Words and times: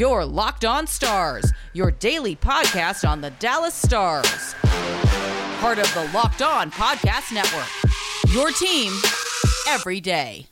Your 0.00 0.24
Locked 0.24 0.64
On 0.64 0.86
Stars, 0.86 1.52
your 1.74 1.90
daily 1.90 2.34
podcast 2.34 3.06
on 3.06 3.20
the 3.20 3.28
Dallas 3.32 3.74
Stars. 3.74 4.54
Part 5.60 5.78
of 5.78 5.92
the 5.92 6.10
Locked 6.14 6.40
On 6.40 6.70
Podcast 6.70 7.34
Network. 7.34 7.68
Your 8.32 8.50
team 8.50 8.94
every 9.68 10.00
day. 10.00 10.46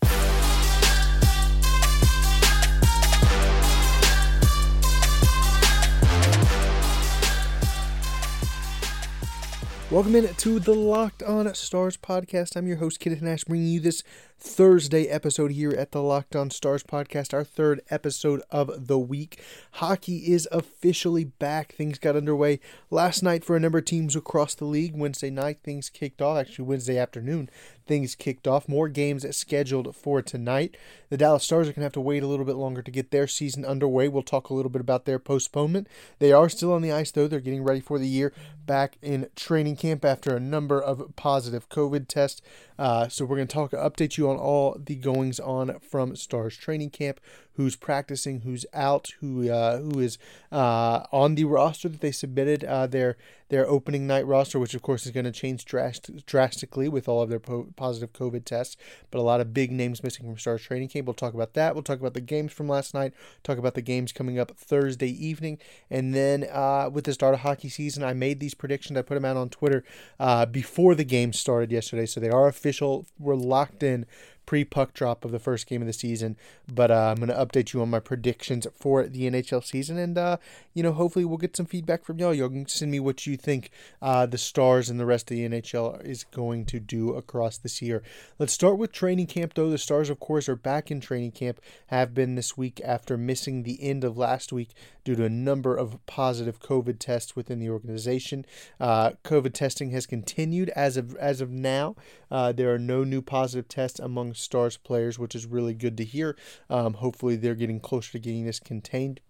Welcome 9.91 10.17
in 10.17 10.35
to 10.35 10.61
the 10.61 10.75
Locked 10.75 11.23
On 11.23 11.55
Stars 11.55 11.97
podcast. 11.97 12.55
I'm 12.55 12.67
your 12.67 12.77
host, 12.77 13.01
Kenneth 13.01 13.23
Nash, 13.23 13.45
bringing 13.45 13.69
you 13.69 13.81
this 13.81 14.03
Thursday 14.41 15.09
episode 15.09 15.51
here 15.51 15.73
at 15.73 15.91
the 15.91 16.01
Locked 16.01 16.37
On 16.37 16.49
Stars 16.49 16.85
podcast, 16.85 17.35
our 17.35 17.43
third 17.43 17.81
episode 17.91 18.41
of 18.53 18.87
the 18.87 18.99
week. 18.99 19.43
Hockey 19.73 20.33
is 20.33 20.47
officially 20.53 21.25
back. 21.25 21.73
Things 21.73 21.99
got 21.99 22.15
underway 22.15 22.61
last 22.89 23.21
night 23.21 23.45
for 23.45 23.57
a 23.57 23.61
number 23.61 23.79
of 23.79 23.85
teams 23.85 24.15
across 24.15 24.55
the 24.55 24.65
league. 24.65 24.97
Wednesday 24.97 25.31
night, 25.31 25.59
things 25.65 25.91
kicked 25.91 26.23
off. 26.23 26.39
Actually, 26.39 26.67
Wednesday 26.67 26.97
afternoon, 26.97 27.51
things 27.85 28.15
kicked 28.15 28.47
off. 28.47 28.69
More 28.69 28.89
games 28.89 29.27
scheduled 29.37 29.97
for 29.97 30.23
tonight. 30.23 30.77
The 31.11 31.17
Dallas 31.17 31.45
Stars 31.45 31.69
are 31.69 31.73
going 31.73 31.81
to 31.81 31.87
have 31.87 31.93
to 31.93 32.01
wait 32.01 32.23
a 32.23 32.27
little 32.27 32.45
bit 32.45 32.57
longer 32.57 32.83
to 32.83 32.91
get 32.91 33.11
their 33.11 33.27
season 33.27 33.65
underway. 33.65 34.09
We'll 34.09 34.23
talk 34.23 34.51
a 34.51 34.55
little 34.55 34.71
bit 34.71 34.81
about 34.81 35.05
their 35.05 35.19
postponement. 35.19 35.89
They 36.19 36.33
are 36.33 36.49
still 36.49 36.73
on 36.73 36.83
the 36.83 36.93
ice, 36.93 37.11
though. 37.11 37.29
They're 37.29 37.41
getting 37.41 37.65
ready 37.65 37.81
for 37.81 37.99
the 37.99 38.09
year 38.09 38.33
back 38.67 38.99
in 39.01 39.29
training 39.35 39.77
camp 39.77 40.05
after 40.05 40.37
a 40.37 40.41
number 40.41 40.81
of 40.81 41.17
positive 41.17 41.69
COVID 41.69 42.07
tests. 42.07 42.43
Uh, 42.79 43.09
so 43.09 43.25
we're 43.25 43.37
going 43.37 43.49
to 43.49 43.55
talk, 43.55 43.73
update 43.73 44.17
you 44.17 44.31
on 44.31 44.37
all 44.37 44.77
the 44.79 44.95
goings 44.95 45.41
on 45.41 45.79
from 45.81 46.15
Stars 46.15 46.57
training 46.57 46.91
camp, 46.91 47.19
who's 47.55 47.75
practicing, 47.75 48.43
who's 48.43 48.65
out, 48.73 49.09
who 49.21 49.51
uh, 49.51 49.79
who 49.79 49.99
is 49.99 50.17
uh, 50.53 51.05
on 51.11 51.35
the 51.35 51.45
roster 51.45 51.89
that 51.89 52.01
they 52.01 52.13
submitted 52.13 52.63
uh, 52.63 52.87
their 52.87 53.17
their 53.49 53.67
opening 53.67 54.07
night 54.07 54.27
roster, 54.27 54.59
which 54.59 54.75
of 54.75 54.83
course 54.83 55.07
is 55.07 55.13
going 55.13 55.25
to 55.25 55.33
change 55.33 55.65
drast- 55.65 56.25
drastically 56.27 56.89
with 56.89 57.09
all 57.09 57.23
of 57.23 57.31
their 57.31 57.41
po- 57.41 57.69
positive 57.77 58.13
COVID 58.13 58.45
tests. 58.45 58.77
But 59.11 59.19
a 59.19 59.23
lot 59.23 59.41
of 59.41 59.55
big 59.55 59.73
names 59.73 60.05
missing 60.05 60.27
from 60.27 60.39
Stars 60.39 60.63
training 60.63 60.91
camp. 60.91 60.98
We'll 61.05 61.15
talk 61.15 61.35
about 61.35 61.55
that. 61.55 61.75
We'll 61.75 61.83
talk 61.83 62.01
about 62.01 62.15
the 62.15 62.21
games 62.21 62.53
from 62.53 62.69
last 62.69 62.95
night. 62.95 63.15
Talk 63.43 63.59
about 63.59 63.75
the 63.75 63.83
games 63.83 64.13
coming 64.13 64.39
up 64.39 64.57
Thursday 64.57 65.11
evening, 65.11 65.59
and 65.91 66.15
then 66.15 66.47
uh, 66.51 66.91
with 66.93 67.05
the 67.05 67.13
start 67.13 67.35
of 67.35 67.41
hockey 67.41 67.69
season, 67.69 68.03
I 68.03 68.13
made 68.13 68.41
these 68.41 68.55
predictions. 68.55 68.99
I 68.99 69.03
put 69.03 69.15
them 69.15 69.25
out 69.25 69.37
on 69.37 69.49
Twitter 69.49 69.85
uh, 70.19 70.47
before 70.47 70.95
the 70.95 71.05
game 71.05 71.33
started 71.33 71.73
yesterday, 71.73 72.07
so 72.07 72.21
they 72.21 72.31
are 72.31 72.49
official. 72.49 73.07
We're 73.19 73.35
locked 73.35 73.83
in 73.83 74.07
pre 74.49 74.65
puck 74.65 74.95
drop 74.95 75.27
of 75.27 75.31
the 75.31 75.39
first 75.39 75.67
game 75.67 75.83
of 75.83 75.87
the 75.87 75.93
season. 75.93 76.35
But 76.73 76.91
uh, 76.91 77.11
I'm 77.11 77.17
going 77.17 77.29
to 77.29 77.35
update 77.35 77.75
you 77.75 77.83
on 77.83 77.91
my 77.91 78.01
predictions 78.01 78.67
for 78.75 79.07
the 79.07 79.31
NHL 79.31 79.63
season. 79.63 79.99
And, 79.99 80.17
uh, 80.17 80.39
you 80.73 80.83
know, 80.83 80.93
hopefully 80.93 81.27
we'll 81.27 81.37
get 81.37 81.55
some 81.55 81.67
feedback 81.67 82.03
from 82.03 82.19
y'all. 82.19 82.33
Y'all 82.33 82.49
can 82.49 82.67
send 82.67 82.91
me 82.91 82.99
what 82.99 83.27
you 83.27 83.37
think 83.37 83.71
uh, 84.01 84.25
the 84.25 84.39
Stars 84.39 84.89
and 84.89 84.99
the 84.99 85.05
rest 85.05 85.31
of 85.31 85.37
the 85.37 85.47
NHL 85.47 86.03
is 86.03 86.25
going 86.25 86.65
to 86.65 86.81
do 86.81 87.13
across 87.13 87.59
this 87.59 87.83
year. 87.83 88.03
Let's 88.39 88.55
start 88.55 88.79
with 88.79 88.91
training 88.91 89.27
camp, 89.27 89.53
though. 89.53 89.69
The 89.69 89.77
Stars, 89.77 90.09
of 90.09 90.19
course, 90.19 90.49
are 90.49 90.57
back 90.57 90.91
in 90.91 91.03
training 91.03 91.33
camp, 91.33 91.61
have 91.89 92.15
been 92.15 92.35
this 92.35 92.57
week 92.57 92.81
after 92.83 93.19
missing 93.19 93.65
the 93.65 93.83
end 93.83 94.03
of 94.03 94.17
last 94.17 94.51
week 94.51 94.71
due 95.05 95.17
to 95.17 95.25
a 95.25 95.31
number 95.31 95.77
of 95.77 95.99
positive 96.07 96.61
COVID 96.61 96.99
tests 96.99 97.37
within 97.37 97.59
the 97.59 97.69
organization. 97.69 98.47
Uh, 98.81 99.11
COVID 99.25 99.53
testing 99.53 99.91
has 99.91 100.07
continued 100.07 100.71
as 100.71 100.97
of 100.97 101.15
as 101.17 101.43
of 101.43 101.51
now. 101.51 101.97
Uh, 102.31 102.53
there 102.53 102.73
are 102.75 102.79
no 102.79 103.05
new 103.05 103.23
positive 103.23 103.69
tests 103.69 103.99
among 103.99 104.35
Stars 104.39 104.77
players, 104.77 105.19
which 105.19 105.35
is 105.35 105.47
really 105.47 105.75
good 105.75 105.97
to 105.99 106.05
hear. 106.05 106.37
Um, 106.71 106.95
hopefully, 106.95 107.37
they're 107.37 107.55
getting 107.55 107.81
closer 107.81 108.13
to 108.13 108.19
getting 108.19 108.47
this 108.47 108.61
contained. 108.61 109.21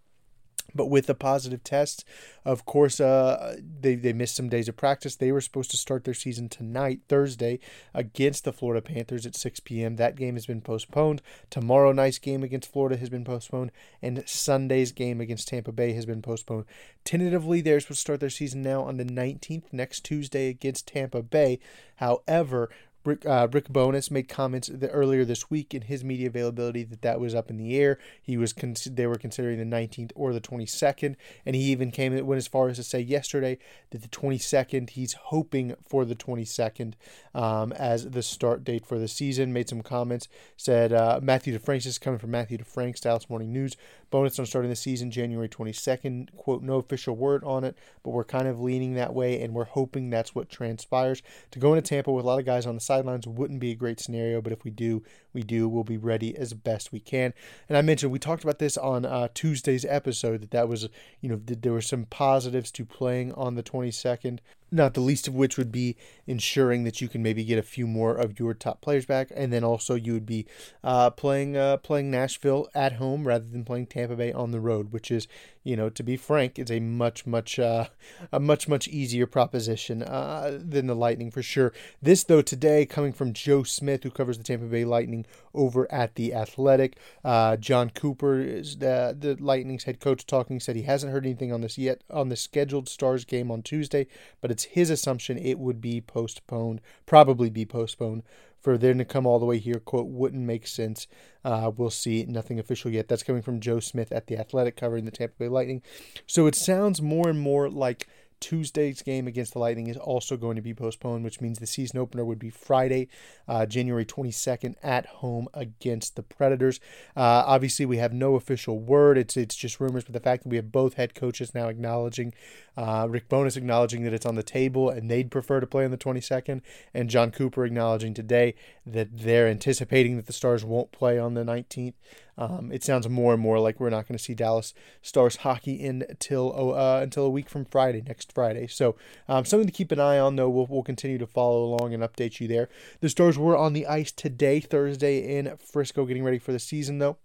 But 0.75 0.91
with 0.91 1.07
the 1.07 1.15
positive 1.15 1.65
tests, 1.65 2.05
of 2.45 2.67
course, 2.67 3.01
uh, 3.01 3.57
they, 3.59 3.95
they 3.95 4.13
missed 4.13 4.37
some 4.37 4.51
days 4.51 4.69
of 4.69 4.77
practice. 4.77 5.17
They 5.17 5.33
were 5.33 5.41
supposed 5.41 5.71
to 5.71 5.79
start 5.79 6.05
their 6.05 6.13
season 6.13 6.51
tonight, 6.51 7.01
Thursday, 7.09 7.59
against 7.95 8.45
the 8.45 8.53
Florida 8.53 8.83
Panthers 8.83 9.25
at 9.25 9.35
6 9.35 9.61
p.m. 9.61 9.97
That 9.97 10.15
game 10.15 10.35
has 10.35 10.45
been 10.45 10.61
postponed. 10.61 11.23
Tomorrow 11.49 11.93
night's 11.93 12.19
game 12.19 12.43
against 12.43 12.71
Florida 12.71 12.99
has 12.99 13.09
been 13.09 13.25
postponed. 13.25 13.73
And 14.03 14.23
Sunday's 14.27 14.93
game 14.93 15.23
against 15.23 15.49
Tampa 15.49 15.73
Bay 15.73 15.95
has 15.95 16.05
been 16.05 16.21
postponed. 16.21 16.67
Tentatively, 17.03 17.63
they're 17.63 17.81
supposed 17.81 18.01
to 18.01 18.03
start 18.03 18.21
their 18.21 18.29
season 18.29 18.61
now 18.61 18.83
on 18.83 18.99
the 18.99 19.05
19th, 19.05 19.73
next 19.73 20.05
Tuesday 20.05 20.49
against 20.49 20.87
Tampa 20.87 21.23
Bay. 21.23 21.61
However, 21.97 22.69
Rick, 23.05 23.25
uh, 23.25 23.49
Rick 23.51 23.69
Bowness 23.69 24.11
made 24.11 24.29
comments 24.29 24.71
earlier 24.91 25.25
this 25.25 25.51
week 25.51 25.75
in 25.75 25.83
his 25.83 26.05
media 26.05 26.27
availability 26.29 26.83
that 26.85 27.03
that 27.03 27.21
was 27.21 27.35
up 27.35 27.51
in 27.51 27.57
the 27.57 27.77
air. 27.77 27.99
He 28.21 28.37
was 28.37 28.53
con- 28.53 28.75
they 28.87 29.07
were 29.07 29.17
considering 29.17 29.59
the 29.59 29.77
19th 29.77 30.13
or 30.15 30.33
the 30.33 30.41
22nd, 30.41 31.17
and 31.47 31.57
he 31.57 31.63
even 31.63 31.91
came 31.91 32.15
went 32.27 32.39
as 32.39 32.49
far 32.49 32.69
as 32.69 32.77
to 32.77 32.83
say 32.83 33.01
yesterday 33.01 33.59
that 33.91 34.03
the 34.03 34.09
22nd 34.09 34.91
he's 34.91 35.15
hoping 35.15 35.75
for 35.89 36.05
the 36.05 36.15
22nd 36.15 36.95
um, 37.35 37.73
as 37.73 38.11
the 38.11 38.23
start 38.23 38.65
date 38.65 38.87
for 38.87 38.99
the 38.99 39.09
season. 39.09 39.53
Made 39.53 39.69
some 39.69 39.83
comments, 39.83 40.29
said 40.57 40.93
uh, 40.93 41.21
Matthew 41.23 41.59
DeFranks 41.59 41.87
is 41.87 41.99
coming 41.99 42.19
from 42.19 42.31
Matthew 42.31 42.59
DeFranks, 42.59 43.01
Dallas 43.01 43.31
Morning 43.31 43.53
News. 43.53 43.77
Bowness 44.11 44.39
on 44.39 44.47
starting 44.47 44.71
the 44.71 44.77
season 44.77 45.11
January 45.11 45.49
22nd. 45.49 46.35
Quote, 46.37 46.63
no 46.63 46.77
official 46.77 47.15
word 47.15 47.45
on 47.45 47.65
it, 47.65 47.77
but 48.03 48.11
we're 48.11 48.25
kind 48.25 48.49
of 48.49 48.61
leaning 48.61 48.95
that 48.95 49.15
way, 49.15 49.41
and 49.43 49.53
we're 49.55 49.65
hoping 49.65 50.11
that's 50.11 50.35
what 50.35 50.49
transpires. 50.49 51.23
To 51.51 51.59
go 51.59 51.75
into 51.75 51.87
Tampa 51.87 52.11
with 52.11 52.25
a 52.25 52.29
lot 52.29 52.39
of 52.39 52.47
guys 52.47 52.67
on 52.67 52.75
the 52.75 52.81
sidelines 52.81 53.27
wouldn't 53.27 53.61
be 53.61 53.71
a 53.71 53.77
great 53.77 54.01
scenario, 54.01 54.41
but 54.41 54.53
if 54.53 54.65
we 54.65 54.71
do, 54.71 55.03
we 55.39 55.45
do. 55.45 55.69
We'll 55.69 55.85
be 55.85 55.97
ready 55.97 56.37
as 56.37 56.53
best 56.53 56.91
we 56.91 56.99
can. 56.99 57.33
And 57.69 57.79
I 57.79 57.83
mentioned 57.83 58.11
we 58.11 58.19
talked 58.19 58.43
about 58.43 58.59
this 58.59 58.77
on 58.77 59.05
uh, 59.05 59.29
Tuesday's 59.35 59.85
episode 59.85 60.41
that 60.41 60.51
that 60.51 60.69
was, 60.69 60.89
you 61.21 61.29
know, 61.29 61.41
there 61.45 61.73
were 61.73 61.81
some 61.81 62.07
positives 62.07 62.73
to 62.73 62.85
playing 62.85 63.33
on 63.35 63.55
the 63.55 63.63
22nd 63.63 64.41
not 64.71 64.95
the 64.95 65.01
least 65.01 65.27
of 65.29 65.35
which 65.35 65.57
would 65.57 65.73
be 65.73 65.97
ensuring 66.27 66.85
that 66.85 67.01
you 67.01 67.09
can 67.09 67.23
maybe 67.23 67.45
get 67.45 67.59
a 67.59 67.63
few 67.63 67.87
more 67.87 68.15
of 68.15 68.39
your 68.39 68.55
top 68.55 68.81
players 68.81 69.07
back, 69.07 69.33
and 69.35 69.53
then 69.53 69.65
also 69.65 69.95
you 69.95 70.13
would 70.13 70.27
be 70.27 70.47
uh, 70.85 71.11
playing 71.11 71.57
uh, 71.57 71.77
playing 71.79 72.11
Nashville 72.11 72.69
at 72.75 72.95
home 72.95 73.27
rather 73.27 73.47
than 73.47 73.65
playing 73.65 73.87
Tampa 73.87 74.17
Bay 74.17 74.33
on 74.33 74.51
the 74.51 74.61
road, 74.61 74.93
which 74.93 75.11
is, 75.11 75.27
you 75.65 75.77
know, 75.77 75.89
to 75.91 76.03
be 76.03 76.17
frank, 76.17 76.59
is 76.59 76.71
a 76.71 76.81
much 76.81 77.27
much 77.27 77.59
uh, 77.59 77.87
a 78.33 78.41
much 78.41 78.69
much 78.69 78.89
easier 78.89 79.27
proposition 79.27 80.03
uh, 80.03 80.59
than 80.61 80.87
the 80.87 80.95
Lightning 80.95 81.31
for 81.31 81.43
sure. 81.43 81.73
This 82.01 82.25
though 82.25 82.43
today 82.43 82.87
coming 82.87 83.13
from 83.13 83.33
Joe 83.33 83.63
Smith, 83.63 84.03
who 84.03 84.11
covers 84.11 84.39
the 84.39 84.45
Tampa 84.45 84.67
Bay 84.67 84.85
Lightning 84.85 85.27
over 85.55 85.91
at 85.93 86.15
the 86.15 86.35
Athletic, 86.35 86.97
uh, 87.25 87.57
Jon 87.57 87.91
Cooper 87.91 88.41
is 88.41 88.79
the 88.79 89.17
the 89.19 89.37
Lightning's 89.41 89.85
head 89.85 90.01
coach 90.01 90.27
talking 90.27 90.61
said 90.61 90.77
he 90.77 90.83
hasn't 90.83 91.13
heard 91.13 91.27
anything 91.27 91.53
on 91.53 91.61
this 91.61 91.79
yet 91.79 92.03
on 92.11 92.29
the 92.29 92.37
scheduled 92.37 92.89
Stars 92.89 93.25
game 93.25 93.51
on 93.51 93.63
Tuesday, 93.63 94.07
but 94.41 94.51
it's 94.51 94.65
his 94.65 94.91
assumption 94.91 95.39
it 95.39 95.59
would 95.59 95.81
be 95.81 96.01
postponed, 96.01 96.81
probably 97.07 97.51
be 97.51 97.65
postponed. 97.65 98.23
For 98.69 98.77
them 98.77 98.99
to 98.99 99.07
come 99.07 99.25
all 99.25 99.39
the 99.39 99.47
way 99.47 99.57
here, 99.57 99.81
quote, 99.81 100.09
wouldn't 100.09 100.45
make 100.45 100.67
sense. 100.67 101.07
Uh, 101.43 101.71
we'll 101.75 101.89
see. 101.89 102.27
Nothing 102.27 102.59
official 102.59 102.91
yet. 102.91 103.09
That's 103.09 103.23
coming 103.23 103.41
from 103.41 103.61
Joe 103.61 103.81
Smith 103.81 104.13
at 104.13 104.27
The 104.27 104.37
Athletic 104.37 104.77
covering 104.77 105.07
the 105.07 105.11
Tampa 105.11 105.37
Bay 105.39 105.49
Lightning. 105.49 105.81
So 106.27 106.47
it 106.47 106.55
sounds 106.55 107.01
more 107.01 107.31
and 107.31 107.41
more 107.41 107.71
like 107.71 108.09
Tuesday's 108.41 109.03
game 109.03 109.27
against 109.27 109.53
the 109.53 109.59
Lightning 109.59 109.87
is 109.87 109.97
also 109.97 110.37
going 110.37 110.57
to 110.57 110.63
be 110.63 110.75
postponed, 110.75 111.25
which 111.25 111.41
means 111.41 111.59
the 111.59 111.67
season 111.67 111.99
opener 111.99 112.25
would 112.25 112.39
be 112.39 112.51
Friday, 112.51 113.09
uh, 113.47 113.67
January 113.67 114.05
22nd 114.05 114.75
at 114.83 115.07
home 115.07 115.49
against 115.55 116.17
the 116.17 116.23
Predators. 116.23 116.81
Uh, 117.17 117.45
obviously, 117.47 117.87
we 117.87 117.97
have 117.99 118.13
no 118.13 118.35
official 118.35 118.79
word. 118.79 119.19
It's 119.19 119.37
it's 119.37 119.57
just 119.57 119.81
rumors, 119.81 120.05
but 120.05 120.13
the 120.13 120.21
fact 120.21 120.43
that 120.43 120.49
we 120.49 120.57
have 120.57 120.73
both 120.73 120.95
head 120.95 121.15
coaches 121.15 121.55
now 121.55 121.69
acknowledging, 121.69 122.35
uh, 122.77 123.07
Rick 123.09 123.29
Bowness 123.29 123.57
acknowledging 123.57 124.05
that 124.05 124.13
it's 124.13 124.27
on 124.27 124.35
the 124.35 124.43
table 124.43 124.89
and 124.89 125.11
they'd 125.11 125.31
prefer 125.31 125.61
to 125.61 125.67
play 125.67 125.85
on 125.85 125.91
the 125.91 125.99
22nd, 125.99 126.61
and 126.95 127.11
Jon 127.11 127.31
Cooper 127.31 127.65
acknowledging 127.65 128.15
today 128.15 128.55
that 128.87 129.09
they're 129.13 129.49
anticipating 129.49 130.17
that 130.17 130.27
the 130.27 130.33
Stars 130.33 130.65
won't 130.65 130.93
play 130.93 131.19
on 131.19 131.35
the 131.35 131.45
19th. 131.45 131.95
Um, 132.39 132.71
it 132.73 132.85
sounds 132.85 133.09
more 133.09 133.35
and 133.35 133.43
more 133.43 133.59
like 133.59 133.81
we're 133.81 133.91
not 133.91 134.07
going 134.07 134.17
to 134.17 134.23
see 134.23 134.35
Dallas 134.35 134.73
Stars 135.03 135.37
hockey 135.37 135.85
until 135.85 136.55
oh, 136.57 136.71
uh, 136.71 137.01
until 137.03 137.25
a 137.25 137.31
week 137.31 137.51
from 137.51 137.65
Friday, 137.65 138.01
next 138.07 138.33
Friday. 138.33 138.69
So 138.69 138.95
um, 139.29 139.45
something 139.45 139.67
to 139.67 139.73
keep 139.73 139.91
an 139.91 140.01
eye 140.01 140.19
on, 140.19 140.37
though. 140.37 140.49
We'll, 140.49 140.67
we'll 140.67 140.85
continue 140.85 141.19
to 141.19 141.27
follow 141.27 141.65
along 141.65 141.93
and 141.93 142.03
update 142.03 142.41
you 142.41 142.47
there. 142.47 142.69
The 143.01 143.09
Stars 143.09 143.37
were 143.37 143.57
on 143.57 143.73
the 143.73 143.87
ice 143.87 144.13
today, 144.13 144.61
Thursday, 144.61 145.37
in 145.37 145.57
Frisco, 145.59 146.07
getting 146.07 146.25
ready 146.25 146.39
for 146.39 146.53
the 146.53 146.61
season, 146.61 147.01
though 147.01 147.19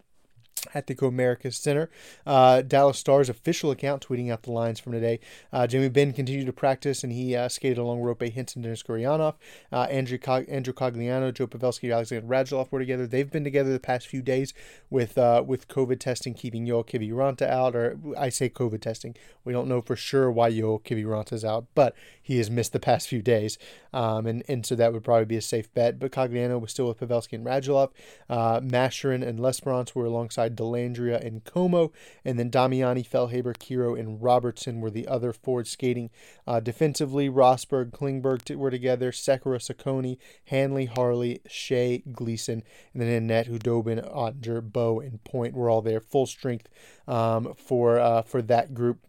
at 0.74 0.88
the 0.88 0.96
Comerica 0.96 1.54
Center. 1.54 1.90
Uh, 2.26 2.62
Dallas 2.62 2.98
Stars 2.98 3.30
official 3.30 3.72
account 3.72 4.08
tweeting 4.08 4.32
out 4.32 4.44
the 4.44 4.52
lines 4.52 4.80
from 4.80 4.92
today. 4.92 5.20
Uh, 5.52 5.68
Jamie 5.68 5.90
Benn 5.90 6.14
continued 6.14 6.46
to 6.46 6.54
practice 6.54 7.04
and 7.04 7.12
he 7.14 7.36
uh, 7.36 7.50
skated 7.50 7.78
along 7.78 8.02
Roope 8.02 8.34
Hintz, 8.34 8.54
Denis 8.54 8.84
Gurianov. 8.84 9.36
Uh, 9.72 9.84
Andrew, 9.84 10.18
Cog- 10.18 10.46
Andrew 10.50 10.74
Cogliano, 10.74 11.34
Joe 11.34 11.48
Pavelski, 11.48 11.94
Alexander 11.94 12.28
Radulov 12.28 12.72
were 12.72 12.80
together. 12.80 13.08
They've 13.08 13.30
been 13.30 13.44
together 13.44 13.72
the 13.72 13.80
past 13.80 14.08
few 14.08 14.22
days 14.22 14.54
with 14.90 15.18
uh, 15.18 15.44
with 15.46 15.68
COVID 15.68 16.00
testing 16.00 16.34
keeping 16.34 16.66
Joel 16.66 16.84
Kiviranta 16.84 17.48
out. 17.48 17.76
Or 17.76 17.98
I 18.18 18.30
say 18.30 18.50
COVID 18.50 18.82
testing. 18.82 19.16
We 19.44 19.54
don't 19.54 19.68
know 19.68 19.82
for 19.82 19.96
sure 19.96 20.32
why 20.32 20.52
Joel 20.52 20.80
Kiviranta's 20.80 21.46
out, 21.46 21.66
but 21.76 21.96
he 22.22 22.38
has 22.38 22.50
missed 22.50 22.74
the 22.74 22.80
past 22.80 23.08
few 23.08 23.22
days. 23.22 23.58
Um, 23.94 24.26
and, 24.26 24.44
and 24.48 24.66
so 24.66 24.76
that 24.76 24.92
would 24.92 25.04
probably 25.04 25.26
be 25.26 25.38
a 25.38 25.42
safe 25.42 25.74
bet. 25.74 26.00
But 26.00 26.12
Cogliano 26.12 26.60
was 26.60 26.72
still 26.72 26.88
with 26.88 27.00
Pavelski 27.00 27.34
and 27.34 27.46
Radulov. 27.46 27.92
Uh, 28.30 28.60
and 28.64 29.40
L'Esperance 29.40 29.96
were 29.96 30.06
alongside 30.06 30.56
Dellandrea 30.56 31.24
and 31.26 31.44
Comeau. 31.44 31.92
And 32.26 32.40
then 32.40 32.50
Damiani, 32.50 33.08
Felhaber, 33.08 33.56
Kero, 33.56 33.98
and 33.98 34.22
Robertson 34.22 34.82
were 34.82 34.90
the 34.90 35.08
other 35.08 35.32
forward 35.34 35.68
skating. 35.68 36.10
Uh, 36.48 36.60
defensively, 36.60 37.30
Rosberg, 37.30 37.92
Klingberg 37.92 38.56
were 38.56 38.72
together, 38.72 39.12
Sekera, 39.12 39.60
Cecconi, 39.60 40.18
Hanley, 40.46 40.86
Harley, 40.86 41.42
Skjei, 41.48 42.12
Gleason, 42.12 42.64
and 42.94 43.02
then 43.02 43.10
in 43.10 43.28
net, 43.28 43.48
Khudobin, 43.48 44.04
Oettinger, 44.14 44.62
Bow, 44.62 45.00
and 45.00 45.24
Point 45.24 45.54
were 45.54 45.70
all 45.70 45.82
there, 45.82 46.00
full 46.00 46.26
strength 46.26 46.68
um, 47.08 47.54
for 47.56 48.00
uh, 48.00 48.22
for 48.22 48.42
that 48.42 48.74
group. 48.74 49.00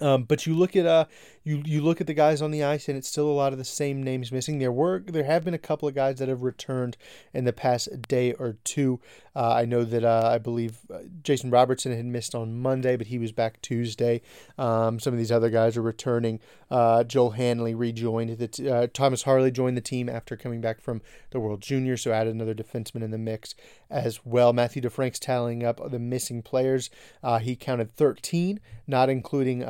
Um, 0.00 0.22
but 0.22 0.46
you 0.46 0.54
look 0.54 0.76
at 0.76 0.86
uh, 0.86 1.06
you 1.42 1.62
you 1.64 1.80
look 1.80 2.00
at 2.00 2.06
the 2.06 2.14
guys 2.14 2.42
on 2.42 2.50
the 2.50 2.62
ice, 2.62 2.88
and 2.88 2.98
it's 2.98 3.08
still 3.08 3.28
a 3.28 3.32
lot 3.32 3.52
of 3.52 3.58
the 3.58 3.64
same 3.64 4.02
names 4.02 4.30
missing. 4.30 4.58
There 4.58 4.72
were 4.72 5.00
there 5.00 5.24
have 5.24 5.44
been 5.44 5.54
a 5.54 5.58
couple 5.58 5.88
of 5.88 5.94
guys 5.94 6.18
that 6.18 6.28
have 6.28 6.42
returned 6.42 6.96
in 7.32 7.44
the 7.44 7.52
past 7.52 8.02
day 8.02 8.34
or 8.34 8.58
two. 8.64 9.00
Uh, 9.34 9.54
I 9.54 9.64
know 9.64 9.84
that 9.84 10.04
uh, 10.04 10.28
I 10.32 10.38
believe 10.38 10.78
uh, 10.92 10.98
Jason 11.22 11.50
Robertson 11.50 11.96
had 11.96 12.04
missed 12.04 12.34
on 12.34 12.60
Monday, 12.60 12.96
but 12.96 13.06
he 13.06 13.18
was 13.18 13.32
back 13.32 13.62
Tuesday. 13.62 14.20
Um, 14.58 15.00
some 15.00 15.14
of 15.14 15.18
these 15.18 15.32
other 15.32 15.50
guys 15.50 15.76
are 15.76 15.82
returning. 15.82 16.40
Uh, 16.70 17.04
Joel 17.04 17.30
Hanley 17.30 17.74
rejoined. 17.74 18.36
The 18.38 18.48
t- 18.48 18.68
uh, 18.68 18.88
Thomas 18.92 19.22
Harley 19.22 19.50
joined 19.50 19.76
the 19.76 19.82
team 19.82 20.08
after 20.08 20.36
coming 20.36 20.60
back 20.60 20.80
from 20.80 21.00
the 21.30 21.40
World 21.40 21.62
Junior, 21.62 21.96
so 21.96 22.12
added 22.12 22.34
another 22.34 22.54
defenseman 22.54 23.02
in 23.02 23.12
the 23.12 23.18
mix 23.18 23.54
as 23.88 24.26
well. 24.26 24.52
Matthew 24.52 24.82
DeFranks 24.82 25.18
tallying 25.18 25.64
up 25.64 25.90
the 25.90 25.98
missing 25.98 26.42
players. 26.42 26.90
Uh, 27.22 27.38
he 27.38 27.56
counted 27.56 27.90
13, 27.90 28.60
not 28.86 29.08
including 29.08 29.64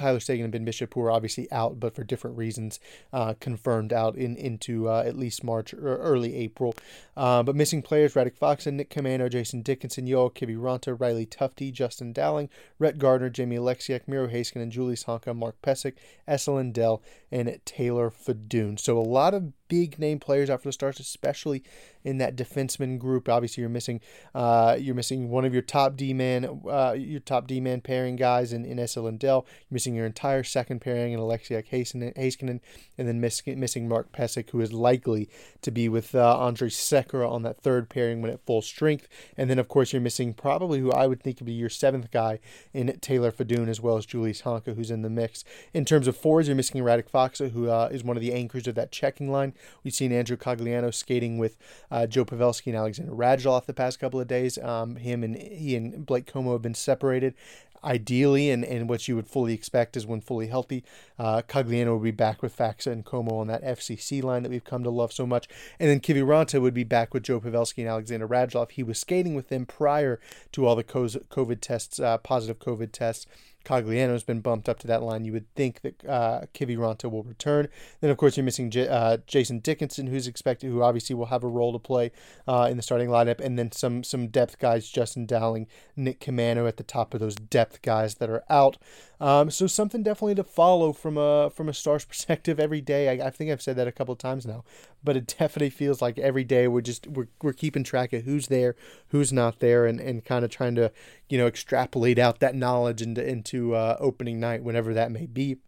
Tyler 0.00 0.20
Seguin 0.20 0.44
and 0.44 0.52
Ben 0.52 0.64
Bishop, 0.64 0.94
who 0.94 1.00
are 1.02 1.10
obviously 1.10 1.50
out, 1.52 1.78
but 1.78 1.94
for 1.94 2.04
different 2.04 2.36
reasons, 2.36 2.80
uh, 3.12 3.34
confirmed 3.38 3.92
out 3.92 4.16
in 4.16 4.36
into 4.36 4.88
uh, 4.88 5.02
at 5.06 5.16
least 5.16 5.44
March 5.44 5.74
or 5.74 5.98
early 5.98 6.34
April. 6.36 6.74
Uh, 7.16 7.42
but 7.42 7.54
missing 7.54 7.82
players: 7.82 8.14
Radek 8.14 8.66
and 8.66 8.76
Nick 8.76 8.90
Caamano, 8.90 9.30
Jason 9.30 9.62
Dickinson, 9.62 10.06
Yoel 10.06 10.34
Kiviranta, 10.34 10.98
Riley 10.98 11.26
Tufte, 11.26 11.72
Justin 11.72 12.12
Dowling, 12.12 12.48
Rhett 12.78 12.98
Gardner, 12.98 13.30
Jamie 13.30 13.56
Oleksiak, 13.56 14.08
Miro 14.08 14.26
Heiskanen, 14.26 14.62
and 14.62 14.72
Julius 14.72 15.04
Honka, 15.04 15.36
Mark 15.36 15.60
Pysyk, 15.62 15.94
Esa 16.26 16.64
Dell, 16.64 17.02
and 17.30 17.60
Taylor 17.64 18.10
Fedun. 18.10 18.78
So 18.78 18.98
a 18.98 19.00
lot 19.00 19.34
of 19.34 19.52
big 19.70 19.98
name 19.98 20.18
players 20.18 20.50
out 20.50 20.60
for 20.60 20.68
the 20.68 20.72
Stars, 20.72 21.00
especially 21.00 21.62
in 22.04 22.18
that 22.18 22.36
defenseman 22.36 22.98
group. 22.98 23.28
Obviously, 23.28 23.62
you're 23.62 23.70
missing 23.70 24.00
uh, 24.34 24.76
you're 24.78 24.94
missing 24.94 25.30
one 25.30 25.46
of 25.46 25.54
your 25.54 25.62
top 25.62 25.96
D 25.96 26.12
man 26.12 26.60
uh, 26.68 26.94
your 26.98 27.20
top 27.20 27.46
D 27.46 27.60
man 27.60 27.80
pairing 27.80 28.16
guys 28.16 28.52
in, 28.52 28.64
in 28.64 28.78
Esa 28.78 29.00
Lindell. 29.00 29.46
You're 29.48 29.74
missing 29.76 29.94
your 29.94 30.06
entire 30.06 30.42
second 30.42 30.80
pairing 30.80 31.12
in 31.12 31.20
Oleksiak 31.20 31.68
Heiskanen, 31.68 32.60
and 32.98 33.08
then 33.08 33.20
miss, 33.20 33.42
missing 33.46 33.88
Mark 33.88 34.12
Pysyk, 34.12 34.50
who 34.50 34.60
is 34.60 34.72
likely 34.72 35.28
to 35.62 35.70
be 35.70 35.88
with 35.88 36.14
uh, 36.14 36.36
Andrej 36.38 36.72
Sekera 36.72 37.30
on 37.30 37.42
that 37.44 37.60
third 37.60 37.88
pairing 37.88 38.20
when 38.20 38.32
at 38.32 38.44
full 38.44 38.62
strength. 38.62 39.08
And 39.36 39.48
then, 39.48 39.58
of 39.58 39.68
course, 39.68 39.92
you're 39.92 40.02
missing 40.02 40.34
probably 40.34 40.80
who 40.80 40.90
I 40.90 41.06
would 41.06 41.22
think 41.22 41.38
would 41.38 41.46
be 41.46 41.52
your 41.52 41.68
seventh 41.68 42.10
guy 42.10 42.40
in 42.74 42.98
Taylor 43.00 43.30
Fedun, 43.30 43.68
as 43.68 43.80
well 43.80 43.96
as 43.96 44.06
Julius 44.06 44.42
Honka, 44.42 44.74
who's 44.74 44.90
in 44.90 45.02
the 45.02 45.10
mix. 45.10 45.44
In 45.72 45.84
terms 45.84 46.08
of 46.08 46.16
forwards, 46.16 46.48
you're 46.48 46.56
missing 46.56 46.82
Radek 46.82 47.10
Faksa, 47.10 47.52
who 47.52 47.68
uh, 47.68 47.88
is 47.92 48.02
one 48.02 48.16
of 48.16 48.20
the 48.20 48.32
anchors 48.32 48.66
of 48.66 48.74
that 48.74 48.90
checking 48.90 49.30
line. 49.30 49.54
We've 49.84 49.94
seen 49.94 50.12
Andrew 50.12 50.36
Cogliano 50.36 50.92
skating 50.92 51.38
with 51.38 51.56
uh, 51.90 52.06
Joe 52.06 52.24
Pavelski 52.24 52.68
and 52.68 52.76
Alexander 52.76 53.12
Radulov 53.12 53.66
the 53.66 53.74
past 53.74 53.98
couple 53.98 54.20
of 54.20 54.28
days. 54.28 54.58
Um, 54.58 54.96
him 54.96 55.22
and 55.22 55.36
he 55.36 55.76
and 55.76 56.04
Blake 56.04 56.30
Comeau 56.30 56.52
have 56.52 56.62
been 56.62 56.74
separated 56.74 57.34
ideally 57.82 58.50
and, 58.50 58.64
and 58.64 58.88
what 58.88 59.08
you 59.08 59.16
would 59.16 59.26
fully 59.26 59.54
expect 59.54 59.96
is 59.96 60.06
when 60.06 60.20
fully 60.20 60.48
healthy. 60.48 60.84
Uh, 61.18 61.42
Cogliano 61.46 61.94
would 61.94 62.04
be 62.04 62.10
back 62.10 62.42
with 62.42 62.56
Faksa 62.56 62.88
and 62.88 63.04
Comeau 63.04 63.40
on 63.40 63.46
that 63.46 63.64
FCC 63.64 64.22
line 64.22 64.42
that 64.42 64.50
we've 64.50 64.64
come 64.64 64.82
to 64.84 64.90
love 64.90 65.12
so 65.12 65.26
much. 65.26 65.48
And 65.78 65.88
then 65.88 66.00
Kiviranta 66.00 66.60
would 66.60 66.74
be 66.74 66.84
back 66.84 67.14
with 67.14 67.22
Joe 67.22 67.40
Pavelski 67.40 67.78
and 67.78 67.88
Alexander 67.88 68.28
Radulov. 68.28 68.72
He 68.72 68.82
was 68.82 68.98
skating 68.98 69.34
with 69.34 69.48
them 69.48 69.66
prior 69.66 70.20
to 70.52 70.66
all 70.66 70.76
the 70.76 70.84
COVID 70.84 71.60
tests, 71.60 71.98
uh, 71.98 72.18
positive 72.18 72.58
COVID 72.58 72.92
tests. 72.92 73.26
Cogliano's 73.64 74.24
been 74.24 74.40
bumped 74.40 74.68
up 74.68 74.78
to 74.80 74.86
that 74.86 75.02
line. 75.02 75.24
You 75.24 75.32
would 75.32 75.52
think 75.54 75.82
that 75.82 76.04
uh, 76.06 76.42
Kiviranta 76.54 77.10
will 77.10 77.22
return. 77.22 77.68
Then, 78.00 78.10
of 78.10 78.16
course, 78.16 78.36
you're 78.36 78.44
missing 78.44 78.70
J- 78.70 78.88
uh, 78.88 79.18
Jason 79.26 79.58
Dickinson, 79.58 80.06
who's 80.06 80.26
expected, 80.26 80.68
who 80.68 80.82
obviously 80.82 81.14
will 81.14 81.26
have 81.26 81.44
a 81.44 81.48
role 81.48 81.72
to 81.72 81.78
play 81.78 82.12
uh, 82.48 82.68
in 82.70 82.76
the 82.76 82.82
starting 82.82 83.08
lineup, 83.08 83.40
and 83.40 83.58
then 83.58 83.72
some 83.72 84.02
some 84.02 84.28
depth 84.28 84.58
guys, 84.58 84.88
Justin 84.88 85.26
Dowling, 85.26 85.66
Nick 85.96 86.20
Caamano 86.20 86.66
at 86.66 86.76
the 86.76 86.82
top 86.82 87.14
of 87.14 87.20
those 87.20 87.34
depth 87.34 87.82
guys 87.82 88.16
that 88.16 88.30
are 88.30 88.44
out. 88.48 88.78
Um, 89.20 89.50
so 89.50 89.66
something 89.66 90.02
definitely 90.02 90.34
to 90.36 90.44
follow 90.44 90.92
from 90.92 91.18
a 91.18 91.50
from 91.50 91.68
a 91.68 91.74
Stars 91.74 92.04
perspective 92.06 92.58
every 92.58 92.80
day. 92.80 93.20
I, 93.20 93.26
I 93.26 93.30
think 93.30 93.50
I've 93.50 93.62
said 93.62 93.76
that 93.76 93.86
a 93.86 93.92
couple 93.92 94.16
times 94.16 94.46
now, 94.46 94.64
but 95.04 95.16
it 95.16 95.34
definitely 95.38 95.70
feels 95.70 96.00
like 96.00 96.18
every 96.18 96.44
day 96.44 96.66
we're 96.68 96.80
just 96.80 97.06
we're, 97.06 97.28
we're 97.42 97.52
keeping 97.52 97.84
track 97.84 98.12
of 98.12 98.24
who's 98.24 98.46
there, 98.46 98.76
who's 99.08 99.32
not 99.32 99.60
there, 99.60 99.84
and, 99.86 100.00
and 100.00 100.24
kind 100.24 100.44
of 100.44 100.50
trying 100.50 100.74
to 100.76 100.90
you 101.28 101.36
know 101.36 101.46
extrapolate 101.46 102.18
out 102.18 102.40
that 102.40 102.54
knowledge 102.54 103.02
into 103.02 103.26
into 103.26 103.74
uh, 103.74 103.96
opening 104.00 104.40
night 104.40 104.62
whenever 104.62 104.94
that 104.94 105.12
may 105.12 105.26
be. 105.26 105.58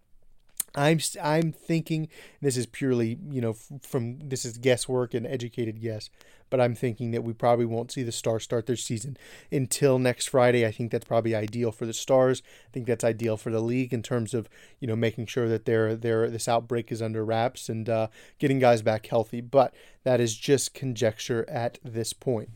I'm 0.74 1.00
I'm 1.22 1.52
thinking 1.52 2.08
this 2.40 2.56
is 2.56 2.66
purely 2.66 3.18
you 3.30 3.40
know 3.40 3.54
from 3.82 4.18
this 4.20 4.44
is 4.44 4.56
guesswork 4.58 5.12
and 5.14 5.26
educated 5.26 5.80
guess, 5.80 6.08
but 6.48 6.60
I'm 6.60 6.74
thinking 6.74 7.10
that 7.10 7.24
we 7.24 7.32
probably 7.32 7.66
won't 7.66 7.92
see 7.92 8.02
the 8.02 8.12
Stars 8.12 8.44
start 8.44 8.66
their 8.66 8.76
season 8.76 9.16
until 9.50 9.98
next 9.98 10.28
Friday. 10.28 10.66
I 10.66 10.72
think 10.72 10.90
that's 10.90 11.04
probably 11.04 11.34
ideal 11.34 11.72
for 11.72 11.84
the 11.84 11.92
Stars. 11.92 12.42
I 12.68 12.70
think 12.72 12.86
that's 12.86 13.04
ideal 13.04 13.36
for 13.36 13.50
the 13.50 13.60
league 13.60 13.92
in 13.92 14.02
terms 14.02 14.32
of 14.32 14.48
you 14.80 14.88
know 14.88 14.96
making 14.96 15.26
sure 15.26 15.48
that 15.48 15.66
their 15.66 15.94
their 15.94 16.30
this 16.30 16.48
outbreak 16.48 16.90
is 16.90 17.02
under 17.02 17.24
wraps 17.24 17.68
and 17.68 17.88
uh, 17.88 18.08
getting 18.38 18.58
guys 18.58 18.82
back 18.82 19.06
healthy. 19.06 19.40
But 19.40 19.74
that 20.04 20.20
is 20.20 20.36
just 20.36 20.74
conjecture 20.74 21.48
at 21.50 21.78
this 21.84 22.12
point. 22.12 22.50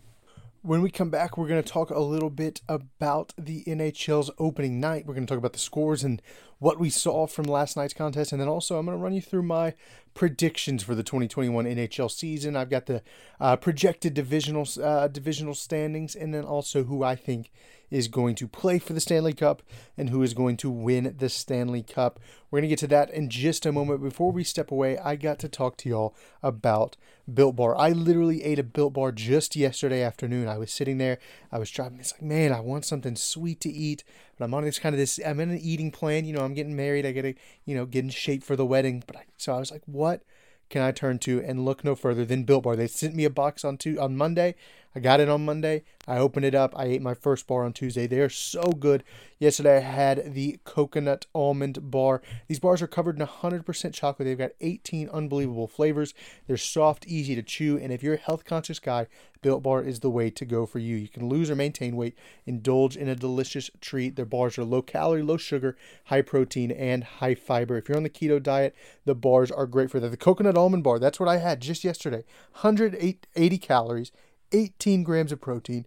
When 0.66 0.82
we 0.82 0.90
come 0.90 1.10
back, 1.10 1.38
we're 1.38 1.46
going 1.46 1.62
to 1.62 1.72
talk 1.72 1.90
a 1.90 2.00
little 2.00 2.28
bit 2.28 2.60
about 2.68 3.32
the 3.38 3.62
NHL's 3.68 4.32
opening 4.36 4.80
night. 4.80 5.06
We're 5.06 5.14
going 5.14 5.24
to 5.24 5.30
talk 5.30 5.38
about 5.38 5.52
the 5.52 5.60
scores 5.60 6.02
and 6.02 6.20
what 6.58 6.80
we 6.80 6.90
saw 6.90 7.28
from 7.28 7.44
last 7.44 7.76
night's 7.76 7.94
contest. 7.94 8.32
And 8.32 8.40
then 8.40 8.48
also, 8.48 8.76
I'm 8.76 8.84
going 8.84 8.98
to 8.98 9.04
run 9.04 9.12
you 9.12 9.22
through 9.22 9.44
my 9.44 9.74
predictions 10.12 10.82
for 10.82 10.96
the 10.96 11.04
2021 11.04 11.66
NHL 11.66 12.10
season. 12.10 12.56
I've 12.56 12.68
got 12.68 12.86
the 12.86 13.04
uh, 13.38 13.54
projected 13.54 14.14
divisional 14.14 14.66
uh, 14.82 15.06
divisional 15.06 15.54
standings, 15.54 16.16
and 16.16 16.34
then 16.34 16.42
also 16.42 16.82
who 16.82 17.04
I 17.04 17.14
think 17.14 17.52
is 17.90 18.08
going 18.08 18.34
to 18.36 18.48
play 18.48 18.78
for 18.78 18.92
the 18.92 19.00
Stanley 19.00 19.32
Cup 19.32 19.62
and 19.96 20.10
who 20.10 20.22
is 20.22 20.34
going 20.34 20.56
to 20.58 20.70
win 20.70 21.14
the 21.18 21.28
Stanley 21.28 21.82
Cup. 21.82 22.18
We're 22.50 22.58
going 22.58 22.68
to 22.68 22.72
get 22.72 22.78
to 22.80 22.86
that 22.88 23.10
in 23.10 23.28
just 23.28 23.66
a 23.66 23.72
moment. 23.72 24.02
Before 24.02 24.32
we 24.32 24.44
step 24.44 24.70
away, 24.70 24.98
I 24.98 25.16
got 25.16 25.38
to 25.40 25.48
talk 25.48 25.76
to 25.78 25.88
y'all 25.88 26.14
about 26.42 26.96
Built 27.32 27.56
Bar. 27.56 27.76
I 27.76 27.90
literally 27.90 28.42
ate 28.44 28.58
a 28.58 28.62
Built 28.62 28.94
Bar 28.94 29.12
just 29.12 29.56
yesterday 29.56 30.02
afternoon. 30.02 30.48
I 30.48 30.58
was 30.58 30.72
sitting 30.72 30.98
there, 30.98 31.18
I 31.50 31.58
was 31.58 31.70
driving. 31.70 32.00
It's 32.00 32.12
like, 32.12 32.22
man, 32.22 32.52
I 32.52 32.60
want 32.60 32.84
something 32.84 33.16
sweet 33.16 33.60
to 33.60 33.70
eat. 33.70 34.04
But 34.38 34.44
I'm 34.44 34.54
on 34.54 34.64
this 34.64 34.78
kind 34.78 34.94
of 34.94 34.98
this, 34.98 35.18
I'm 35.24 35.40
in 35.40 35.50
an 35.50 35.58
eating 35.58 35.90
plan. 35.90 36.24
You 36.24 36.34
know, 36.34 36.44
I'm 36.44 36.54
getting 36.54 36.76
married. 36.76 37.06
I 37.06 37.12
got 37.12 37.22
to, 37.22 37.34
you 37.64 37.76
know, 37.76 37.86
get 37.86 38.04
in 38.04 38.10
shape 38.10 38.42
for 38.42 38.56
the 38.56 38.66
wedding. 38.66 39.02
But 39.06 39.16
I, 39.16 39.24
so 39.36 39.54
I 39.54 39.58
was 39.58 39.70
like, 39.70 39.82
what? 39.86 40.22
can 40.68 40.82
I 40.82 40.92
turn 40.92 41.18
to 41.20 41.42
and 41.42 41.64
look 41.64 41.84
no 41.84 41.94
further 41.94 42.24
than 42.24 42.44
Built 42.44 42.64
Bar? 42.64 42.76
They 42.76 42.86
sent 42.86 43.14
me 43.14 43.24
a 43.24 43.30
box 43.30 43.64
on 43.64 43.76
two, 43.76 44.00
on 44.00 44.16
Monday. 44.16 44.54
I 44.96 44.98
got 44.98 45.20
it 45.20 45.28
on 45.28 45.44
Monday. 45.44 45.82
I 46.08 46.16
opened 46.16 46.46
it 46.46 46.54
up. 46.54 46.72
I 46.74 46.86
ate 46.86 47.02
my 47.02 47.12
first 47.12 47.46
bar 47.46 47.64
on 47.64 47.74
Tuesday. 47.74 48.06
They 48.06 48.20
are 48.20 48.30
so 48.30 48.62
good. 48.62 49.04
Yesterday 49.38 49.76
I 49.76 49.80
had 49.80 50.32
the 50.32 50.58
coconut 50.64 51.26
almond 51.34 51.90
bar. 51.90 52.22
These 52.48 52.60
bars 52.60 52.80
are 52.80 52.86
covered 52.86 53.20
in 53.20 53.26
100% 53.26 53.92
chocolate. 53.92 54.24
They've 54.24 54.38
got 54.38 54.52
18 54.62 55.10
unbelievable 55.10 55.66
flavors. 55.66 56.14
They're 56.46 56.56
soft, 56.56 57.06
easy 57.06 57.34
to 57.34 57.42
chew, 57.42 57.76
and 57.76 57.92
if 57.92 58.02
you're 58.02 58.14
a 58.14 58.16
health 58.16 58.46
conscious 58.46 58.78
guy, 58.78 59.06
Built 59.42 59.62
Bar 59.62 59.82
is 59.82 60.00
the 60.00 60.08
way 60.08 60.30
to 60.30 60.44
go 60.46 60.64
for 60.64 60.78
you. 60.78 60.96
You 60.96 61.08
can 61.08 61.28
lose 61.28 61.50
or 61.50 61.54
maintain 61.54 61.94
weight, 61.94 62.16
indulge 62.46 62.96
in 62.96 63.08
a 63.08 63.14
delicious 63.14 63.70
treat. 63.82 64.16
Their 64.16 64.24
bars 64.24 64.56
are 64.56 64.64
low 64.64 64.80
calorie, 64.80 65.22
low 65.22 65.36
sugar, 65.36 65.76
high 66.06 66.22
protein, 66.22 66.70
and 66.70 67.04
high 67.04 67.34
fiber. 67.34 67.76
If 67.76 67.88
you're 67.88 67.98
on 67.98 68.02
the 68.02 68.08
keto 68.08 68.42
diet, 68.42 68.74
the 69.04 69.14
bars 69.14 69.50
are 69.50 69.66
great 69.66 69.90
for 69.90 70.00
that. 70.00 70.08
The 70.08 70.16
coconut 70.16 70.56
almond 70.56 70.84
bar, 70.84 70.98
that's 70.98 71.20
what 71.20 71.28
I 71.28 71.36
had 71.36 71.60
just 71.60 71.84
yesterday. 71.84 72.24
180 72.60 73.58
calories, 73.58 74.10
18 74.56 75.02
grams 75.02 75.32
of 75.32 75.40
protein, 75.40 75.86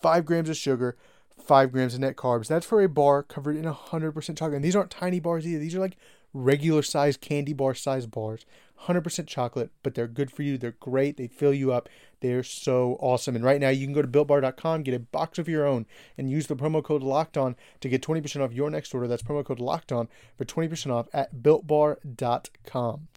5 0.00 0.24
grams 0.24 0.48
of 0.48 0.56
sugar, 0.56 0.96
5 1.42 1.72
grams 1.72 1.94
of 1.94 2.00
net 2.00 2.16
carbs. 2.16 2.48
That's 2.48 2.66
for 2.66 2.82
a 2.82 2.88
bar 2.88 3.22
covered 3.22 3.56
in 3.56 3.64
100% 3.64 4.14
chocolate. 4.36 4.54
And 4.54 4.64
these 4.64 4.76
aren't 4.76 4.90
tiny 4.90 5.20
bars 5.20 5.46
either. 5.46 5.58
These 5.58 5.74
are 5.74 5.80
like 5.80 5.96
regular 6.32 6.82
size 6.82 7.16
candy 7.16 7.52
bar 7.52 7.74
size 7.74 8.06
bars. 8.06 8.44
100% 8.86 9.26
chocolate, 9.26 9.70
but 9.82 9.94
they're 9.94 10.06
good 10.06 10.30
for 10.30 10.42
you. 10.42 10.56
They're 10.56 10.72
great. 10.80 11.16
They 11.16 11.26
fill 11.26 11.52
you 11.52 11.72
up. 11.72 11.88
They're 12.20 12.42
so 12.42 12.96
awesome. 13.00 13.36
And 13.36 13.44
right 13.44 13.60
now, 13.60 13.68
you 13.68 13.86
can 13.86 13.92
go 13.92 14.02
to 14.02 14.08
builtbar.com, 14.08 14.82
get 14.82 14.94
a 14.94 14.98
box 14.98 15.38
of 15.38 15.48
your 15.48 15.66
own, 15.66 15.86
and 16.16 16.30
use 16.30 16.46
the 16.46 16.56
promo 16.56 16.82
code 16.82 17.02
Locked 17.02 17.36
On 17.36 17.56
to 17.80 17.88
get 17.88 18.02
20% 18.02 18.42
off 18.42 18.52
your 18.52 18.70
next 18.70 18.94
order. 18.94 19.06
That's 19.06 19.22
promo 19.22 19.44
code 19.44 19.60
Locked 19.60 19.92
On 19.92 20.08
for 20.36 20.44
20% 20.44 20.90
off 20.90 21.08
at 21.12 21.36
builtbar.com. 21.36 23.08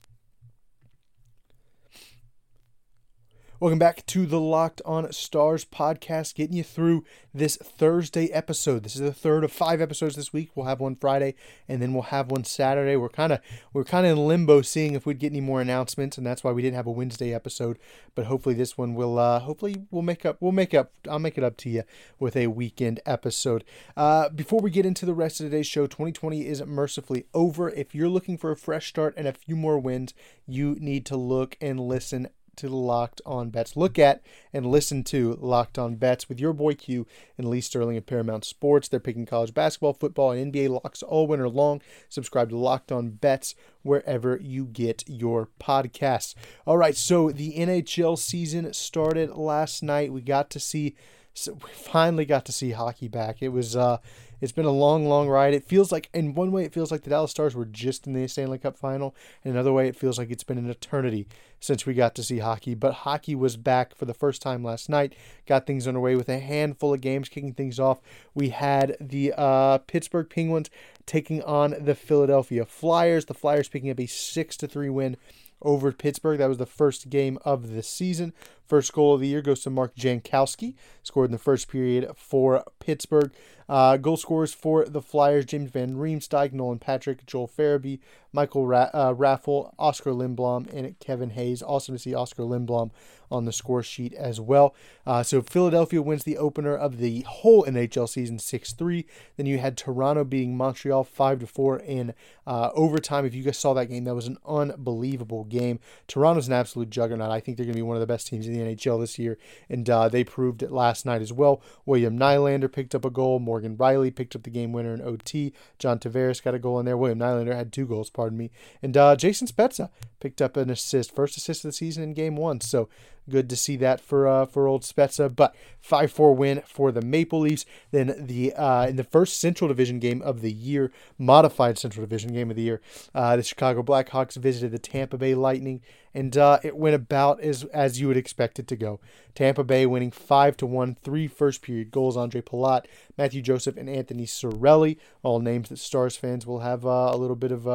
Welcome 3.64 3.80
back 3.80 4.06
to 4.08 4.26
the 4.26 4.42
Locked 4.42 4.82
On 4.84 5.10
Stars 5.14 5.64
podcast, 5.64 6.36
getting 6.36 6.58
you 6.58 6.66
through 6.66 7.06
this 7.34 7.56
Thursday 7.56 8.28
episode. 8.28 8.84
This 8.84 8.96
is 8.96 9.02
the 9.02 9.14
third 9.14 9.46
of 9.46 9.54
five 9.54 9.80
episodes 9.80 10.18
this 10.18 10.34
week. 10.34 10.52
We'll 10.54 10.66
have 10.66 10.82
one 10.82 10.98
Friday, 10.98 11.36
and 11.70 11.82
then 11.82 11.94
we'll 11.94 12.04
have 12.04 12.30
one 12.30 12.44
Saturday. 12.44 12.98
We're 12.98 13.08
kind 13.08 13.32
of 13.32 13.40
we're 13.72 13.86
kind 13.86 14.06
of 14.06 14.18
in 14.18 14.28
limbo, 14.28 14.64
seeing 14.64 14.96
if 14.96 15.06
we'd 15.06 15.18
get 15.18 15.32
any 15.32 15.40
more 15.40 15.62
announcements, 15.62 16.18
and 16.18 16.28
that's 16.28 16.44
why 16.44 16.52
we 16.52 16.62
didn't 16.62 16.76
have 16.76 16.88
a 16.88 16.92
Wednesday 16.92 17.34
episode. 17.34 17.80
But 18.16 18.26
hopefully, 18.26 18.54
this 18.54 18.78
one 18.78 18.96
will 18.96 19.18
uh, 19.18 19.40
hopefully 19.40 19.86
we'll 19.92 20.02
make 20.02 20.26
up. 20.26 20.36
We'll 20.42 20.52
make 20.52 20.74
up. 20.74 20.92
I'll 21.10 21.18
make 21.18 21.38
it 21.38 21.44
up 21.46 21.56
to 21.60 21.70
you 21.70 21.84
with 22.20 22.36
a 22.36 22.48
weekend 22.48 23.00
episode. 23.06 23.64
Uh, 23.96 24.28
before 24.28 24.60
we 24.60 24.72
get 24.72 24.86
into 24.86 25.06
the 25.06 25.14
rest 25.14 25.40
of 25.40 25.46
today's 25.46 25.68
show, 25.68 25.88
2020 25.88 26.46
is 26.46 26.62
mercifully 26.66 27.28
over. 27.34 27.70
If 27.70 27.96
you're 27.96 28.10
looking 28.10 28.38
for 28.38 28.52
a 28.52 28.58
fresh 28.58 28.90
start 28.90 29.14
and 29.16 29.26
a 29.26 29.32
few 29.32 29.56
more 29.56 29.80
wins, 29.80 30.14
you 30.46 30.76
need 30.82 31.06
to 31.06 31.16
look 31.16 31.56
and 31.62 31.80
listen 31.80 32.28
to 32.58 32.70
Locked 32.70 33.22
On 33.26 33.50
Bets. 33.50 33.76
Look 33.76 33.98
at 34.00 34.22
and 34.52 34.66
listen 34.66 35.04
to 35.06 35.38
Locked 35.40 35.78
On 35.78 35.96
Bets 35.96 36.30
with 36.30 36.40
your 36.40 36.54
boy 36.54 36.76
Q 36.76 37.06
and 37.38 37.50
Lee 37.50 37.62
Sterling 37.62 37.98
at 37.98 38.06
Paramount 38.06 38.46
Sports. 38.46 38.88
They're 38.88 39.00
picking 39.00 39.26
college 39.26 39.54
basketball, 39.54 39.94
football, 39.94 40.32
and 40.32 40.54
NBA 40.54 40.70
locks 40.70 41.04
all 41.04 41.28
winter 41.28 41.50
long. 41.50 41.82
Subscribe 42.10 42.50
to 42.50 42.58
Locked 42.58 42.92
On 42.92 43.10
Bets 43.10 43.56
wherever 43.82 44.40
you 44.42 44.66
get 44.66 45.04
your 45.08 45.50
podcasts. 45.60 46.36
All 46.66 46.78
right, 46.78 46.96
so 46.96 47.32
the 47.32 47.54
NHL 47.58 48.18
season 48.18 48.74
started 48.74 49.32
last 49.32 49.84
night. 49.84 50.14
We 50.14 50.22
got 50.22 50.50
to 50.52 50.60
see 50.60 50.96
so 51.34 51.54
we 51.54 51.70
finally 51.72 52.26
got 52.26 52.46
to 52.46 52.52
see 52.52 52.72
hockey 52.72 53.08
back. 53.08 53.42
It 53.42 53.50
was 53.50 53.76
uh 53.76 53.98
it's 54.44 54.52
been 54.52 54.66
a 54.66 54.72
long, 54.72 55.08
long 55.08 55.30
ride. 55.30 55.54
It 55.54 55.64
feels 55.64 55.90
like, 55.90 56.10
in 56.14 56.36
one 56.36 56.52
way, 56.52 56.66
it 56.66 56.74
feels 56.74 56.92
like 56.92 57.04
the 57.04 57.10
Dallas 57.10 57.32
Stars 57.32 57.56
were 57.56 57.64
just 57.64 58.06
in 58.06 58.12
the 58.12 58.28
Stanley 58.28 58.58
Cup 58.58 58.78
final. 58.78 59.16
In 59.46 59.52
another 59.52 59.72
way, 59.72 59.88
it 59.88 59.96
feels 59.96 60.18
like 60.18 60.30
it's 60.30 60.44
been 60.44 60.58
an 60.58 60.70
eternity 60.70 61.28
since 61.62 61.86
we 61.86 61.94
got 61.94 62.14
to 62.16 62.24
see 62.24 62.40
hockey. 62.40 62.76
But 62.76 62.94
hockey 62.94 63.36
was 63.36 63.56
back 63.56 63.96
for 63.96 64.04
the 64.04 64.14
first 64.14 64.42
time 64.42 64.62
last 64.62 64.90
night. 64.90 65.16
Got 65.46 65.66
things 65.66 65.88
underway 65.88 66.18
with 66.18 66.28
a 66.28 66.40
handful 66.40 66.94
of 66.94 67.00
games 67.00 67.30
kicking 67.30 67.54
things 67.54 67.80
off. 67.80 68.02
We 68.34 68.50
had 68.50 68.98
the 69.00 69.34
uh, 69.38 69.78
Pittsburgh 69.78 70.30
Penguins 70.30 70.70
taking 71.06 71.42
on 71.44 71.76
the 71.80 71.96
Philadelphia 71.96 72.66
Flyers. 72.66 73.24
The 73.24 73.34
Flyers 73.34 73.70
picking 73.70 73.92
up 73.92 74.00
a 74.02 74.08
six 74.08 74.58
to 74.58 74.68
three 74.68 74.90
win 74.90 75.16
over 75.62 75.94
Pittsburgh. 75.94 76.40
That 76.40 76.50
was 76.50 76.58
the 76.58 76.66
first 76.66 77.10
game 77.10 77.40
of 77.46 77.72
the 77.72 77.82
season. 77.82 78.34
First 78.68 78.94
goal 78.94 79.14
of 79.14 79.22
the 79.22 79.28
year 79.28 79.42
goes 79.42 79.62
to 79.62 79.70
Mark 79.70 79.96
Jankowski, 79.96 80.76
scored 81.02 81.30
in 81.30 81.32
the 81.32 81.38
first 81.38 81.70
period 81.70 82.12
for 82.18 82.64
Pittsburgh. 82.80 83.32
Uh, 83.68 83.98
goal 83.98 84.18
scorers 84.18 84.54
for 84.54 84.86
the 84.86 85.02
Flyers 85.02 85.46
James 85.46 85.72
Van 85.72 85.96
Riemsdyk, 85.96 86.54
Nolan 86.54 86.80
Patrick, 86.80 87.26
Joel 87.26 87.48
Farabee, 87.48 88.00
Michael 88.32 88.66
Ra- 88.66 88.90
uh, 88.94 89.14
Raffl, 89.14 89.74
Oscar 89.78 90.12
Lindblom, 90.12 90.72
and 90.74 90.98
Kevin 91.00 91.32
Hayes. 91.32 91.62
Awesome 91.62 91.96
to 91.96 92.00
see 92.00 92.16
Oscar 92.16 92.44
Lindblom 92.44 92.92
on 93.34 93.46
the 93.46 93.52
score 93.52 93.84
sheet 93.84 94.14
as 94.14 94.40
well. 94.40 94.76
Uh, 95.06 95.24
so 95.24 95.42
Philadelphia 95.42 96.02
wins 96.02 96.24
the 96.24 96.38
opener 96.38 96.76
of 96.76 96.98
the 96.98 97.22
whole 97.22 97.66
NHL 97.66 98.08
season 98.08 98.40
6 98.40 98.74
3. 98.74 99.06
Then 99.38 99.46
you 99.46 99.58
had 99.58 99.76
Toronto 99.76 100.24
beating 100.24 100.56
Montreal 100.56 101.04
5 101.04 101.50
4 101.50 101.80
in 101.80 102.14
uh, 102.46 102.70
overtime. 102.74 103.26
If 103.26 103.34
you 103.34 103.44
guys 103.44 103.58
saw 103.58 103.74
that 103.74 103.88
game, 103.88 104.04
that 104.06 104.16
was 104.16 104.28
an 104.28 104.38
unbelievable 104.46 105.44
game. 105.46 105.80
Toronto's 106.08 106.48
an 106.48 106.54
absolute 106.54 106.90
juggernaut. 106.90 107.32
I 107.32 107.40
think 107.40 107.58
they're 107.58 107.66
going 107.66 107.76
to 107.76 107.80
be 107.80 107.82
one 107.82 107.98
of 107.98 108.02
the 108.02 108.08
best 108.08 108.28
teams 108.28 108.48
in 108.48 108.54
the 108.54 108.76
NHL 108.76 109.00
this 109.00 109.18
year, 109.18 109.38
and 109.70 109.90
uh, 109.90 110.10
they 110.10 110.24
proved 110.24 110.62
it 110.64 110.72
last 110.72 111.06
night 111.06 111.22
as 111.22 111.34
well. 111.34 111.62
William 111.86 112.18
Nylander 112.18 112.72
picked 112.72 112.96
up 112.96 113.06
a 113.06 113.10
goal. 113.10 113.40
Morgan 113.54 113.78
Rielly 113.78 114.16
picked 114.16 114.36
up 114.36 114.42
the 114.42 114.50
game 114.50 114.74
winner 114.74 114.96
in 114.96 115.02
OT. 115.04 115.54
John 115.78 116.00
Tavares 116.00 116.42
got 116.42 116.56
a 116.56 116.60
goal 116.60 116.80
in 116.80 116.88
there. 116.88 116.98
William 116.98 117.20
Nylander 117.20 117.56
had 117.56 117.72
two 117.72 117.86
goals, 117.86 118.10
pardon 118.10 118.36
me. 118.36 118.50
And 118.82 118.98
uh, 118.98 119.16
Jason 119.16 119.46
Spezza 119.46 119.92
picked 120.20 120.42
up 120.42 120.58
an 120.58 120.72
assist, 120.72 121.14
first 121.14 121.38
assist 121.38 121.64
of 121.64 121.70
the 121.70 121.74
season 121.74 122.02
in 122.02 122.16
game 122.16 122.36
one. 122.36 122.62
So 122.62 122.90
good 123.30 123.50
to 123.50 123.56
see 123.56 123.76
that 123.78 124.02
for 124.02 124.28
uh, 124.28 124.46
for 124.46 124.68
old 124.68 124.84
Spezza. 124.84 125.34
But 125.34 125.56
5-4 125.88 126.36
win 126.36 126.64
for 126.66 126.92
the 126.92 127.02
Maple 127.02 127.40
Leafs. 127.40 127.66
Then 127.92 128.14
the 128.18 128.54
uh, 128.54 128.88
in 128.88 128.96
the 128.96 129.04
first 129.04 129.40
Central 129.40 129.68
Division 129.68 130.00
game 130.00 130.22
of 130.22 130.42
the 130.42 130.52
year, 130.52 130.92
modified 131.18 131.78
Central 131.78 132.06
Division 132.06 132.34
game 132.34 132.50
of 132.50 132.56
the 132.56 132.64
year, 132.64 132.82
uh, 133.14 133.36
the 133.36 133.44
Chicago 133.44 133.84
Blackhawks 133.84 134.36
visited 134.36 134.72
the 134.72 134.80
Tampa 134.80 135.18
Bay 135.18 135.36
Lightning, 135.36 135.82
and 136.14 136.38
uh, 136.38 136.60
it 136.64 136.78
went 136.78 136.96
about 136.96 137.42
as 137.42 137.64
as 137.66 138.00
you 138.00 138.08
would 138.08 138.18
expect 138.18 138.60
it 138.60 138.68
to 138.68 138.76
go. 138.76 139.00
Tampa 139.36 139.64
Bay 139.64 139.86
winning 139.86 140.12
five 140.12 140.56
to 140.58 140.66
one, 140.66 140.96
three 140.96 141.28
first 141.28 141.62
period 141.62 141.92
goals. 141.92 142.16
Andre 142.16 142.42
Palat, 142.42 142.86
Matthew 143.18 143.42
Joseph, 143.42 143.78
and 143.78 143.90
Anthony 143.90 144.26
Cirelli, 144.26 144.98
all 145.22 145.40
names 145.40 145.70
that 145.70 145.80
Stars 145.80 146.16
fans 146.16 146.46
will 146.46 146.60
have 146.60 146.86
uh, 146.86 147.12
a 147.12 147.18
little 147.18 147.36
bit 147.36 147.52
of 147.52 147.68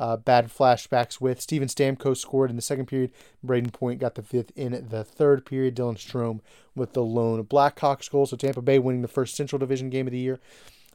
uh, 0.00 0.16
bad 0.16 0.48
flashbacks 0.48 1.20
with. 1.20 1.40
Steven 1.42 1.68
Stamkos 1.68 2.16
scored 2.16 2.48
in 2.48 2.56
the 2.56 2.62
second 2.62 2.86
period. 2.86 3.12
Brayden 3.46 3.70
Point 3.70 4.00
got 4.00 4.14
the 4.14 4.22
fifth 4.22 4.50
in 4.56 4.86
the 4.88 5.04
third 5.04 5.44
period. 5.44 5.76
Dylan 5.76 5.96
Strome 5.96 6.40
with 6.74 6.94
the 6.94 7.02
lone 7.02 7.44
Blackhawks 7.44 8.10
goal. 8.10 8.24
So 8.24 8.36
Tampa 8.36 8.62
Bay 8.62 8.78
winning 8.78 9.02
the 9.02 9.08
first 9.08 9.36
Central 9.36 9.58
Division 9.58 9.90
game 9.90 10.06
of 10.06 10.12
the 10.12 10.18
year. 10.18 10.40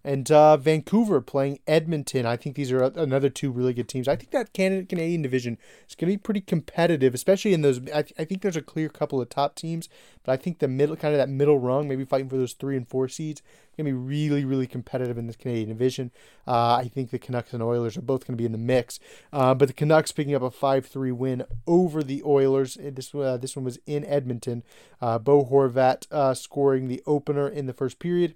And 0.06 0.32
uh, 0.32 0.56
Vancouver 0.58 1.20
playing 1.20 1.62
Edmonton. 1.66 2.28
I 2.28 2.38
think 2.38 2.56
these 2.56 2.72
are 2.72 2.84
another 2.84 3.28
two 3.28 3.52
really 3.52 3.74
good 3.74 3.90
teams. 3.90 4.08
I 4.08 4.16
think 4.16 4.30
that 4.30 4.54
Canada 4.54 4.86
Canadian 4.86 5.24
division 5.24 5.58
is 5.90 5.96
going 5.96 6.12
to 6.12 6.14
be 6.16 6.22
pretty 6.22 6.42
competitive, 6.42 7.16
especially 7.16 7.56
in 7.56 7.64
those. 7.64 7.82
I, 7.92 8.06
I 8.20 8.24
think 8.24 8.44
there's 8.44 8.56
a 8.56 8.62
clear 8.62 8.88
couple 8.88 9.20
of 9.20 9.30
top 9.30 9.56
teams, 9.56 9.90
but 10.24 10.34
I 10.34 10.38
think 10.38 10.60
the 10.60 10.68
middle, 10.68 10.96
kind 10.96 11.16
of 11.16 11.18
that 11.18 11.30
middle 11.30 11.58
rung, 11.58 11.88
maybe 11.88 12.06
fighting 12.06 12.30
for 12.30 12.38
those 12.38 12.54
three 12.54 12.78
and 12.78 12.88
four 12.88 13.08
seeds, 13.08 13.42
going 13.76 13.86
to 13.86 13.92
be 13.92 13.94
really, 13.94 14.46
really 14.46 14.68
competitive 14.68 15.18
in 15.18 15.26
this 15.26 15.36
Canadian 15.36 15.70
division. 15.70 16.12
Uh, 16.48 16.76
I 16.76 16.88
think 16.94 17.10
the 17.10 17.18
Canucks 17.18 17.52
and 17.52 17.64
Oilers 17.64 17.98
are 17.98 18.02
both 18.02 18.28
going 18.28 18.38
to 18.38 18.42
be 18.42 18.46
in 18.46 18.52
the 18.52 18.60
mix. 18.60 19.00
Uh, 19.34 19.56
but 19.56 19.68
the 19.68 19.74
Canucks 19.74 20.12
picking 20.12 20.36
up 20.36 20.44
a 20.44 20.52
5 20.52 20.86
3 20.86 21.12
win 21.14 21.46
over 21.66 22.04
the 22.04 22.22
Oilers. 22.24 22.78
This, 22.80 23.16
uh, 23.16 23.38
this 23.38 23.56
one 23.56 23.66
was 23.66 23.80
in 23.88 24.06
Edmonton. 24.06 24.62
Uh, 25.02 25.18
Bo 25.18 25.44
Horvat 25.44 26.06
uh, 26.12 26.36
scoring 26.36 26.90
the 26.90 27.02
opener 27.08 27.50
in 27.50 27.66
the 27.66 27.74
first 27.74 27.98
period 27.98 28.36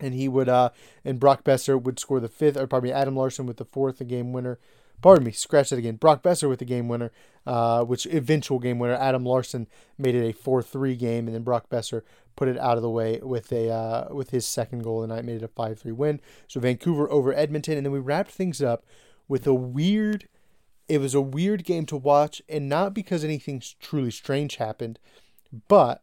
and 0.00 0.14
he 0.14 0.28
would 0.28 0.48
uh 0.48 0.70
and 1.04 1.20
Brock 1.20 1.44
Boeser 1.44 1.80
would 1.80 1.98
score 1.98 2.20
the 2.20 2.28
fifth, 2.28 2.56
or 2.56 2.66
pardon 2.66 2.90
me, 2.90 2.92
Adam 2.92 3.16
Larsson 3.16 3.46
with 3.46 3.58
the 3.58 3.64
fourth, 3.64 3.98
the 3.98 4.04
game 4.04 4.32
winner. 4.32 4.58
Pardon 5.02 5.24
me, 5.24 5.32
scratch 5.32 5.68
that 5.68 5.78
again. 5.78 5.96
Brock 5.96 6.22
Boeser 6.22 6.48
with 6.48 6.60
the 6.60 6.64
game 6.64 6.88
winner, 6.88 7.12
uh, 7.46 7.84
which 7.84 8.06
eventual 8.06 8.58
game 8.58 8.78
winner. 8.78 8.94
Adam 8.94 9.24
Larsson 9.24 9.66
made 9.98 10.14
it 10.14 10.26
a 10.26 10.32
four-three 10.32 10.96
game, 10.96 11.26
and 11.26 11.34
then 11.34 11.42
Brock 11.42 11.68
Boeser 11.68 12.02
put 12.36 12.48
it 12.48 12.58
out 12.58 12.76
of 12.76 12.82
the 12.82 12.88
way 12.88 13.20
with 13.22 13.52
a 13.52 13.70
uh, 13.70 14.14
with 14.14 14.30
his 14.30 14.46
second 14.46 14.82
goal 14.82 15.02
the 15.02 15.08
night, 15.08 15.24
made 15.24 15.36
it 15.36 15.42
a 15.42 15.48
five-three 15.48 15.92
win. 15.92 16.20
So 16.48 16.58
Vancouver 16.58 17.10
over 17.10 17.34
Edmonton, 17.34 17.76
and 17.76 17.84
then 17.84 17.92
we 17.92 17.98
wrapped 17.98 18.30
things 18.30 18.62
up 18.62 18.84
with 19.28 19.46
a 19.46 19.52
weird. 19.52 20.26
It 20.88 20.98
was 20.98 21.14
a 21.14 21.20
weird 21.20 21.64
game 21.64 21.86
to 21.86 21.96
watch, 21.96 22.40
and 22.48 22.68
not 22.68 22.94
because 22.94 23.24
anything 23.24 23.62
truly 23.80 24.10
strange 24.10 24.56
happened, 24.56 24.98
but 25.68 26.02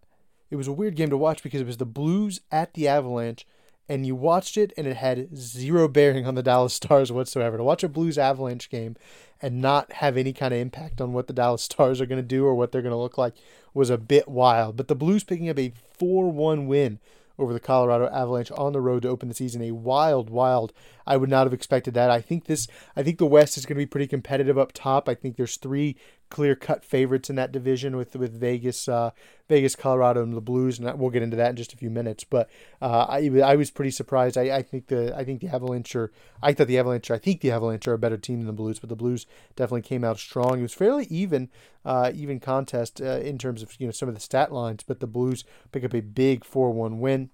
it 0.51 0.57
was 0.57 0.67
a 0.67 0.73
weird 0.73 0.95
game 0.95 1.09
to 1.09 1.17
watch 1.17 1.41
because 1.41 1.61
it 1.61 1.67
was 1.67 1.77
the 1.77 1.85
Blues 1.85 2.41
at 2.51 2.73
the 2.75 2.87
Avalanche 2.87 3.47
and 3.89 4.05
you 4.05 4.15
watched 4.15 4.57
it 4.57 4.73
and 4.77 4.87
it 4.87 4.97
had 4.97 5.35
zero 5.37 5.87
bearing 5.87 6.25
on 6.25 6.35
the 6.35 6.43
Dallas 6.43 6.73
Stars 6.73 7.11
whatsoever. 7.11 7.57
To 7.57 7.63
watch 7.63 7.83
a 7.83 7.89
Blues 7.89 8.17
Avalanche 8.17 8.69
game 8.69 8.95
and 9.41 9.61
not 9.61 9.91
have 9.93 10.17
any 10.17 10.33
kind 10.33 10.53
of 10.53 10.59
impact 10.59 11.01
on 11.01 11.13
what 11.13 11.27
the 11.27 11.33
Dallas 11.33 11.63
Stars 11.63 11.99
are 11.99 12.05
going 12.05 12.21
to 12.21 12.27
do 12.27 12.45
or 12.45 12.55
what 12.55 12.71
they're 12.71 12.81
going 12.81 12.91
to 12.91 12.97
look 12.97 13.17
like 13.17 13.35
was 13.73 13.89
a 13.89 13.97
bit 13.97 14.27
wild. 14.27 14.77
But 14.77 14.87
the 14.87 14.95
Blues 14.95 15.23
picking 15.23 15.49
up 15.49 15.59
a 15.59 15.73
4 15.97 16.31
1 16.31 16.67
win 16.67 16.99
over 17.39 17.53
the 17.53 17.59
Colorado 17.59 18.07
Avalanche 18.07 18.51
on 18.51 18.73
the 18.73 18.81
road 18.81 19.01
to 19.01 19.09
open 19.09 19.29
the 19.29 19.35
season. 19.35 19.61
A 19.63 19.71
wild, 19.71 20.29
wild. 20.29 20.73
I 21.07 21.17
would 21.17 21.29
not 21.29 21.45
have 21.45 21.53
expected 21.53 21.93
that. 21.95 22.11
I 22.11 22.21
think 22.21 22.45
this. 22.45 22.67
I 22.95 23.03
think 23.03 23.17
the 23.17 23.25
West 23.25 23.57
is 23.57 23.65
going 23.65 23.75
to 23.75 23.81
be 23.81 23.87
pretty 23.87 24.07
competitive 24.07 24.57
up 24.57 24.71
top. 24.73 25.09
I 25.09 25.15
think 25.15 25.35
there's 25.35 25.57
three 25.57 25.97
clear 26.31 26.55
cut 26.55 26.83
favorites 26.83 27.29
in 27.29 27.35
that 27.35 27.51
division 27.51 27.95
with 27.95 28.15
with 28.15 28.39
Vegas, 28.39 28.87
uh, 28.87 29.11
Vegas, 29.47 29.75
Colorado, 29.75 30.23
and 30.23 30.35
the 30.35 30.41
Blues, 30.41 30.79
and 30.79 30.97
we'll 30.97 31.11
get 31.11 31.21
into 31.21 31.37
that 31.37 31.51
in 31.51 31.55
just 31.55 31.73
a 31.73 31.77
few 31.77 31.91
minutes. 31.91 32.23
But 32.23 32.49
uh, 32.81 33.05
I 33.07 33.29
I 33.41 33.55
was 33.55 33.69
pretty 33.69 33.91
surprised. 33.91 34.37
I, 34.37 34.55
I 34.55 34.61
think 34.63 34.87
the 34.87 35.15
I 35.15 35.23
think 35.23 35.41
the 35.41 35.49
Avalanche 35.49 35.95
are. 35.95 36.11
I 36.41 36.53
thought 36.53 36.67
the 36.67 36.79
Avalanche. 36.79 37.11
I 37.11 37.19
think 37.19 37.41
the 37.41 37.51
Avalanche 37.51 37.87
are 37.87 37.93
a 37.93 37.99
better 37.99 38.17
team 38.17 38.39
than 38.39 38.47
the 38.47 38.53
Blues, 38.53 38.79
but 38.79 38.89
the 38.89 38.95
Blues 38.95 39.27
definitely 39.55 39.83
came 39.83 40.03
out 40.03 40.17
strong. 40.17 40.59
It 40.59 40.63
was 40.63 40.73
fairly 40.73 41.05
even, 41.11 41.49
uh, 41.85 42.11
even 42.15 42.39
contest 42.39 43.01
uh, 43.01 43.19
in 43.19 43.37
terms 43.37 43.61
of 43.61 43.79
you 43.79 43.85
know 43.85 43.91
some 43.91 44.09
of 44.09 44.15
the 44.15 44.21
stat 44.21 44.51
lines, 44.51 44.83
but 44.83 45.01
the 45.01 45.07
Blues 45.07 45.43
pick 45.71 45.83
up 45.83 45.93
a 45.93 46.01
big 46.01 46.43
four 46.43 46.71
one 46.71 46.99
win. 46.99 47.29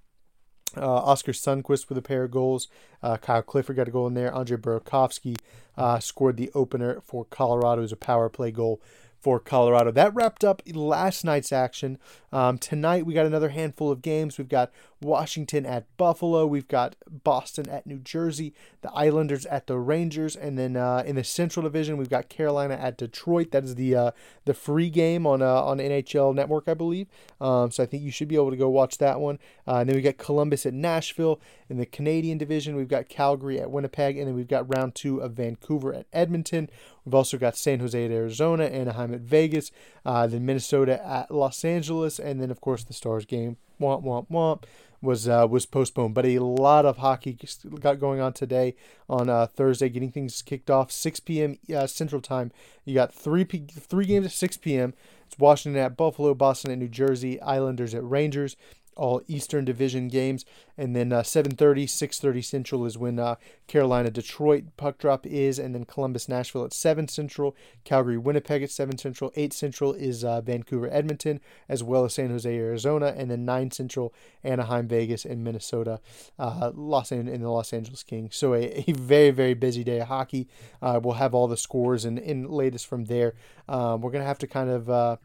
Uh, 0.78 1.02
Oskar 1.04 1.34
Sundqvist 1.34 1.90
with 1.90 1.98
a 1.98 2.02
pair 2.02 2.24
of 2.24 2.32
goals. 2.32 2.68
Uh, 3.02 3.18
Kyle 3.18 3.42
Clifford 3.42 3.76
got 3.76 3.88
a 3.88 3.92
goal 3.92 4.08
in 4.08 4.14
there. 4.14 4.34
Andre 4.34 4.58
Burakovsky 4.58 5.38
uh, 5.78 6.00
scored 6.00 6.38
the 6.38 6.52
opener 6.54 7.02
for 7.02 7.26
Colorado 7.26 7.84
as 7.84 7.92
a 7.92 7.98
power 7.98 8.30
play 8.30 8.52
goal 8.52 8.82
for 9.28 9.42
Colorado. 9.42 9.92
That 9.92 10.16
wrapped 10.16 10.46
up 10.46 10.62
last 10.74 11.26
night's 11.26 11.52
action. 11.52 11.98
Um, 12.32 12.58
tonight 12.58 13.06
we 13.06 13.14
got 13.14 13.26
another 13.26 13.50
handful 13.50 13.92
of 13.92 14.02
games. 14.02 14.38
We've 14.38 14.48
got 14.48 14.72
Washington 15.02 15.66
at 15.66 15.86
Buffalo. 15.98 16.46
We've 16.48 16.68
got 16.68 16.96
Boston 17.10 17.70
at 17.70 17.86
New 17.86 18.00
Jersey. 18.00 18.54
The 18.82 18.92
Islanders 18.94 19.46
at 19.46 19.68
the 19.68 19.78
Rangers, 19.78 20.36
and 20.36 20.58
then 20.58 20.76
uh, 20.76 21.04
in 21.06 21.16
the 21.16 21.24
Central 21.24 21.64
Division 21.64 21.98
we've 21.98 22.10
got 22.10 22.30
Carolina 22.30 22.76
at 22.76 22.98
Detroit. 22.98 23.52
That 23.52 23.64
is 23.64 23.76
the 23.76 23.96
uh, 23.96 24.12
the 24.46 24.54
free 24.54 24.90
game 24.90 25.28
on 25.28 25.42
uh, 25.42 25.62
on 25.62 25.78
NHL 25.78 26.34
Network, 26.34 26.66
I 26.68 26.74
believe. 26.74 27.08
Um, 27.40 27.72
so 27.72 27.84
I 27.84 27.86
think 27.86 28.04
you 28.04 28.12
should 28.12 28.28
be 28.28 28.36
able 28.36 28.52
to 28.52 28.58
go 28.58 28.70
watch 28.70 28.98
that 28.98 29.20
one. 29.20 29.40
Uh, 29.68 29.78
and 29.78 29.90
then 29.90 29.96
we 29.96 30.02
got 30.02 30.18
Columbus 30.18 30.66
at 30.66 30.74
Nashville. 30.74 31.40
In 31.70 31.78
the 31.78 31.86
Canadian 31.86 32.38
Division 32.38 32.78
we've 32.78 32.88
got 32.88 33.10
Calgary 33.10 33.60
at 33.60 33.72
Winnipeg, 33.72 34.18
and 34.18 34.28
then 34.28 34.36
we've 34.36 34.48
got 34.48 34.74
round 34.74 34.96
two 34.96 35.20
of 35.20 35.34
Vancouver 35.34 35.94
at 35.94 36.08
Edmonton. 36.14 36.70
We've 37.04 37.16
also 37.16 37.38
got 37.38 37.56
San 37.56 37.80
Jose 37.80 38.04
at 38.04 38.12
Arizona, 38.12 38.66
Anaheim 38.66 39.14
at 39.14 39.17
Vegas, 39.22 39.72
uh, 40.06 40.28
then 40.28 40.46
Minnesota 40.46 41.06
at 41.06 41.32
Los 41.32 41.64
Angeles, 41.66 42.20
and 42.20 42.42
then 42.42 42.52
of 42.52 42.62
course 42.62 42.84
the 42.84 42.94
Stars 42.94 43.26
game. 43.26 43.58
Womp 43.80 44.04
womp 44.04 44.28
womp 44.30 44.64
was 45.02 45.28
uh, 45.28 45.48
was 45.50 45.66
postponed. 45.66 46.14
But 46.14 46.26
a 46.26 46.40
lot 46.40 46.86
of 46.86 46.98
hockey 46.98 47.38
got 47.80 48.00
going 48.00 48.20
on 48.20 48.34
today 48.34 48.76
on 49.10 49.30
uh, 49.30 49.48
Thursday, 49.48 49.90
getting 49.90 50.12
things 50.12 50.42
kicked 50.42 50.70
off 50.70 50.92
6 50.92 51.20
p.m. 51.22 51.58
Uh, 51.74 51.88
Central 51.88 52.22
Time. 52.22 52.52
You 52.86 52.96
got 52.96 53.14
three 53.14 53.46
P- 53.46 53.66
three 53.70 54.06
games 54.06 54.26
at 54.26 54.32
6 54.32 54.58
p.m. 54.58 54.94
It's 55.28 55.38
Washington 55.38 55.82
at 55.82 55.98
Buffalo, 55.98 56.34
Boston 56.34 56.72
at 56.72 56.78
New 56.78 56.88
Jersey, 56.88 57.40
Islanders 57.42 57.94
at 57.94 58.04
Rangers 58.04 58.56
all 58.98 59.22
Eastern 59.28 59.66
Division 59.66 60.08
games. 60.08 60.46
And 60.78 60.96
then 60.96 61.12
uh, 61.12 61.22
7:30, 61.22 61.86
6:30 61.86 62.44
Central 62.44 62.86
is 62.86 62.98
when 62.98 63.20
uh, 63.20 63.36
Carolina 63.68 64.12
Detroit 64.12 64.66
puck 64.76 64.98
drop 64.98 65.26
is, 65.26 65.58
and 65.58 65.74
then 65.74 65.86
Columbus 65.86 66.28
Nashville 66.28 66.66
at 66.66 66.74
7 66.74 67.08
Central, 67.08 67.56
Calgary 67.84 68.18
Winnipeg 68.18 68.62
at 68.64 68.72
7 68.72 68.98
Central, 68.98 69.32
8 69.36 69.54
Central 69.54 69.94
is 69.94 70.24
uh, 70.24 70.42
Vancouver 70.42 70.90
Edmonton, 70.92 71.40
as 71.68 71.84
well 71.84 72.06
as 72.06 72.14
San 72.14 72.30
Jose 72.30 72.56
Arizona, 72.56 73.14
and 73.18 73.32
then 73.32 73.46
9 73.46 73.72
Central 73.72 74.14
Anaheim 74.44 74.88
Vegas 74.88 75.26
and 75.26 75.44
Minnesota, 75.44 76.00
uh, 76.38 76.72
Los 76.76 77.12
Angeles 77.12 77.36
and 77.36 77.44
the 77.44 77.50
Los 77.50 77.74
Angeles 77.74 78.04
Kings. 78.04 78.36
So 78.36 78.54
a, 78.54 78.84
a 78.88 78.92
very 78.94 79.32
very 79.32 79.54
busy 79.54 79.84
day 79.84 80.00
of 80.00 80.08
hockey. 80.08 80.48
Uh, 80.82 81.00
we'll 81.02 81.16
have 81.16 81.34
all 81.34 81.48
the 81.48 81.58
scores 81.58 82.06
and, 82.06 82.20
and 82.20 82.50
latest 82.50 82.88
from 82.88 83.06
there. 83.06 83.34
Um, 83.68 84.02
we're 84.02 84.12
gonna 84.12 84.26
have 84.26 84.40
to 84.40 84.48
kind 84.48 84.70
of 84.70 84.90
uh, 84.90 85.18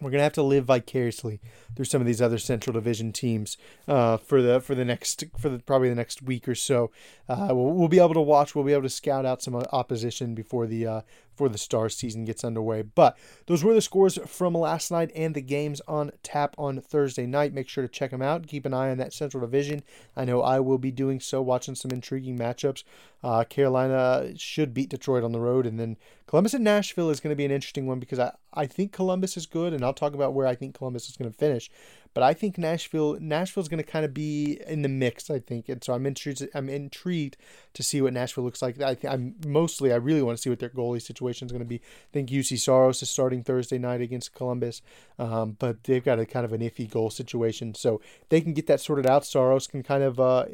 we're 0.00 0.10
gonna 0.10 0.22
have 0.22 0.32
to 0.34 0.42
live 0.42 0.64
vicariously 0.64 1.40
through 1.74 1.84
some 1.84 2.00
of 2.00 2.06
these 2.06 2.22
other 2.22 2.38
Central 2.38 2.74
Division 2.74 3.12
teams 3.12 3.56
uh, 3.88 4.16
for 4.16 4.42
the 4.42 4.60
for 4.60 4.74
the 4.74 4.84
next 4.84 5.24
for 5.38 5.48
the 5.48 5.58
probably 5.58 5.88
the 5.88 5.94
next 5.94 6.22
week 6.22 6.48
or 6.48 6.54
so. 6.54 6.90
Uh, 7.28 7.48
we'll, 7.50 7.72
we'll, 7.72 7.88
be 7.88 7.98
able 7.98 8.14
to 8.14 8.20
watch. 8.20 8.54
We'll 8.54 8.64
be 8.64 8.72
able 8.72 8.82
to 8.82 8.88
scout 8.88 9.26
out 9.26 9.42
some 9.42 9.54
opposition 9.54 10.34
before 10.34 10.66
the 10.66 10.86
uh, 10.86 11.00
before 11.40 11.48
the 11.48 11.56
Stars 11.56 11.96
season 11.96 12.26
gets 12.26 12.44
underway. 12.44 12.82
But 12.82 13.16
those 13.46 13.64
were 13.64 13.72
the 13.72 13.80
scores 13.80 14.18
from 14.26 14.52
last 14.52 14.90
night 14.90 15.10
and 15.16 15.34
the 15.34 15.40
games 15.40 15.80
on 15.88 16.10
tap 16.22 16.54
on 16.58 16.82
Thursday 16.82 17.24
night. 17.24 17.54
Make 17.54 17.66
sure 17.66 17.80
to 17.80 17.88
check 17.88 18.10
them 18.10 18.20
out. 18.20 18.46
Keep 18.46 18.66
an 18.66 18.74
eye 18.74 18.90
on 18.90 18.98
that 18.98 19.14
Central 19.14 19.40
Division. 19.40 19.82
I 20.14 20.26
know 20.26 20.42
I 20.42 20.60
will 20.60 20.76
be 20.76 20.90
doing 20.90 21.18
so, 21.18 21.40
watching 21.40 21.74
some 21.74 21.92
intriguing 21.92 22.38
matchups. 22.38 22.84
Uh, 23.24 23.44
Carolina 23.44 24.36
should 24.36 24.74
beat 24.74 24.90
Detroit 24.90 25.24
on 25.24 25.32
the 25.32 25.40
road, 25.40 25.64
and 25.64 25.80
then 25.80 25.96
Columbus 26.26 26.52
and 26.52 26.64
Nashville 26.64 27.08
is 27.08 27.20
going 27.20 27.32
to 27.32 27.36
be 27.36 27.46
an 27.46 27.50
interesting 27.50 27.86
one 27.86 28.00
because 28.00 28.18
I, 28.18 28.32
I 28.52 28.66
think 28.66 28.92
Columbus 28.92 29.38
is 29.38 29.46
good, 29.46 29.72
and 29.72 29.82
I'll 29.82 29.94
talk 29.94 30.12
about 30.12 30.34
where 30.34 30.46
I 30.46 30.54
think 30.54 30.74
Columbus 30.74 31.08
is 31.08 31.16
going 31.16 31.30
to 31.30 31.36
finish. 31.36 31.70
But 32.12 32.24
I 32.24 32.34
think 32.34 32.58
Nashville 32.58 33.18
Nashville's 33.20 33.68
going 33.68 33.82
to 33.82 33.88
kind 33.88 34.04
of 34.04 34.12
be 34.12 34.60
in 34.66 34.82
the 34.82 34.88
mix. 34.88 35.30
I 35.30 35.38
think, 35.38 35.68
and 35.68 35.82
so 35.82 35.92
I'm 35.92 36.06
intrigued. 36.06 36.46
I'm 36.54 36.68
intrigued 36.68 37.36
to 37.74 37.82
see 37.82 38.00
what 38.02 38.12
Nashville 38.12 38.44
looks 38.44 38.62
like. 38.62 38.80
I 38.80 38.94
think 38.94 39.12
I'm 39.12 39.34
mostly 39.46 39.92
I 39.92 39.96
really 39.96 40.22
want 40.22 40.36
to 40.36 40.42
see 40.42 40.50
what 40.50 40.58
their 40.58 40.70
goalie 40.70 41.02
situation 41.02 41.46
is 41.46 41.52
going 41.52 41.60
to 41.60 41.68
be. 41.68 41.76
I 41.76 42.12
think 42.12 42.30
Juuse 42.30 42.58
Saros 42.58 43.02
is 43.02 43.10
starting 43.10 43.42
Thursday 43.44 43.78
night 43.78 44.00
against 44.00 44.34
Columbus, 44.34 44.82
um, 45.18 45.56
but 45.58 45.84
they've 45.84 46.04
got 46.04 46.18
a 46.18 46.26
kind 46.26 46.44
of 46.44 46.52
an 46.52 46.60
iffy 46.60 46.90
goal 46.90 47.10
situation. 47.10 47.74
So 47.74 48.00
they 48.28 48.40
can 48.40 48.54
get 48.54 48.66
that 48.66 48.80
sorted 48.80 49.06
out. 49.06 49.24
Saros 49.24 49.66
can 49.66 49.82
kind 49.82 50.02
of 50.02 50.18
uh, 50.18 50.46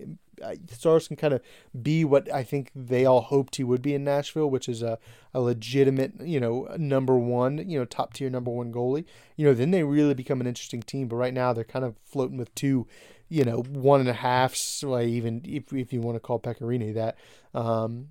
Saros 0.68 1.08
can 1.08 1.16
kind 1.16 1.34
of 1.34 1.40
be 1.80 2.04
what 2.04 2.32
I 2.32 2.42
think 2.42 2.70
they 2.74 3.04
all 3.04 3.22
hoped 3.22 3.56
he 3.56 3.64
would 3.64 3.82
be 3.82 3.94
in 3.94 4.04
Nashville, 4.04 4.50
which 4.50 4.68
is 4.68 4.82
a, 4.82 4.98
a 5.34 5.40
legitimate, 5.40 6.12
you 6.20 6.40
know, 6.40 6.68
number 6.76 7.16
one, 7.16 7.68
you 7.68 7.78
know, 7.78 7.84
top 7.84 8.14
tier 8.14 8.30
number 8.30 8.50
one 8.50 8.72
goalie. 8.72 9.04
You 9.36 9.46
know, 9.46 9.54
then 9.54 9.70
they 9.70 9.82
really 9.82 10.14
become 10.14 10.40
an 10.40 10.46
interesting 10.46 10.82
team. 10.82 11.08
But 11.08 11.16
right 11.16 11.34
now 11.34 11.52
they're 11.52 11.64
kind 11.64 11.84
of 11.84 11.96
floating 12.04 12.36
with 12.36 12.54
two, 12.54 12.86
you 13.28 13.44
know, 13.44 13.62
one 13.62 14.00
and 14.00 14.08
a 14.08 14.14
half, 14.14 14.56
like 14.82 15.08
even 15.08 15.42
if, 15.44 15.72
if 15.72 15.92
you 15.92 16.00
want 16.00 16.16
to 16.16 16.20
call 16.20 16.40
Pekka 16.40 16.62
Rinne 16.62 16.94
that. 16.94 17.16
Um, 17.54 18.08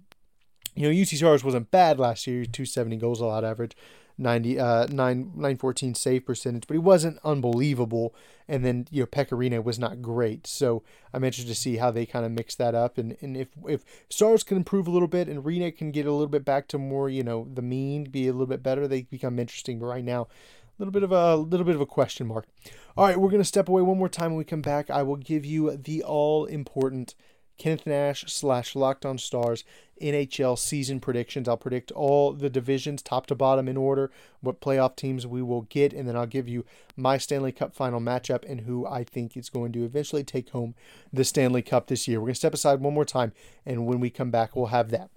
you 0.76 0.84
know, 0.84 0.94
Juuse 0.94 1.18
Saros 1.18 1.44
wasn't 1.44 1.72
bad 1.72 2.00
last 2.00 2.28
year, 2.28 2.44
270 2.44 2.98
goals 2.98 3.22
allowed 3.22 3.46
average. 3.46 3.76
90 4.18 4.60
uh 4.60 4.88
9 4.88 5.32
914 5.36 5.94
save 5.94 6.26
percentage 6.26 6.68
but 6.68 6.74
he 6.74 6.80
wasn't 6.80 7.20
unbelievable. 7.24 8.14
And 8.48 8.64
then 8.64 8.88
you 8.92 9.02
know 9.02 9.08
Pekka 9.08 9.32
Rinne 9.32 9.64
was 9.64 9.80
not 9.80 10.02
great. 10.02 10.48
So 10.48 10.84
I'm 11.14 11.24
interested 11.24 11.52
to 11.52 11.60
see 11.60 11.78
how 11.78 11.92
they 11.92 12.06
kind 12.06 12.26
of 12.26 12.32
mix 12.32 12.56
that 12.56 12.76
up 12.76 12.98
and 12.98 13.18
and 13.22 13.36
if 13.36 13.50
if 13.68 13.84
Saros 14.10 14.44
can 14.44 14.58
improve 14.58 14.88
a 14.88 14.92
little 14.92 15.08
bit 15.08 15.28
and 15.28 15.44
Rinne 15.44 15.76
can 15.76 15.92
get 15.92 16.06
a 16.06 16.12
little 16.12 16.28
bit 16.28 16.46
back 16.46 16.68
to 16.70 16.78
more 16.78 17.10
you 17.10 17.24
know 17.24 17.48
the 17.54 17.62
mean 17.62 18.06
be 18.06 18.28
a 18.28 18.32
little 18.32 18.48
bit 18.48 18.64
better 18.64 18.88
they 18.88 19.04
become 19.04 19.40
interesting. 19.40 19.80
But 19.80 19.88
right 19.88 20.06
now 20.06 20.24
a 20.24 20.28
little 20.80 20.92
bit 20.92 21.04
of 21.04 21.12
a 21.12 21.36
little 21.36 21.66
bit 21.66 21.76
of 21.76 21.82
a 21.82 21.86
question 21.86 22.28
mark. 22.28 22.46
All 22.98 23.06
right 23.06 23.20
we're 23.20 23.30
going 23.30 23.42
to 23.42 23.46
step 23.46 23.68
away 23.70 23.82
one 23.82 23.98
more 23.98 24.10
time. 24.10 24.32
When 24.32 24.38
we 24.38 24.44
come 24.44 24.62
back 24.62 24.90
I 24.90 25.04
will 25.04 25.18
give 25.18 25.46
you 25.46 25.76
the 25.76 26.04
all 26.04 26.46
important 26.46 27.16
Kenneth 27.58 27.86
Nash 27.86 28.26
slash 28.28 28.76
Locked 28.76 29.06
On 29.06 29.18
Stars 29.18 29.64
NHL 30.02 30.58
season 30.58 31.00
predictions. 31.00 31.48
I'll 31.48 31.58
predict 31.58 31.92
all 31.92 32.34
the 32.34 32.50
divisions, 32.50 33.02
top 33.02 33.28
to 33.28 33.36
bottom 33.36 33.68
in 33.68 33.78
order, 33.78 34.12
what 34.42 34.62
playoff 34.62 34.96
teams 34.96 35.26
we 35.26 35.42
will 35.42 35.62
get, 35.64 35.94
and 35.94 36.08
then 36.08 36.16
I'll 36.16 36.26
give 36.26 36.48
you 36.48 36.66
my 36.98 37.18
Stanley 37.18 37.52
Cup 37.52 37.74
final 37.74 38.00
matchup 38.00 38.50
and 38.50 38.62
who 38.62 38.86
I 38.86 39.04
think 39.04 39.38
is 39.38 39.50
going 39.50 39.72
to 39.74 39.86
eventually 39.86 40.24
take 40.24 40.50
home 40.50 40.76
the 41.14 41.24
Stanley 41.24 41.62
Cup 41.62 41.88
this 41.88 42.08
year. 42.08 42.20
We're 42.20 42.28
going 42.28 42.34
to 42.34 42.40
step 42.40 42.54
aside 42.54 42.82
one 42.82 42.94
more 42.94 43.06
time, 43.06 43.32
and 43.66 43.86
when 43.86 44.00
we 44.00 44.10
come 44.10 44.32
back, 44.32 44.56
we'll 44.56 44.68
have 44.68 44.92
that. 44.92 45.10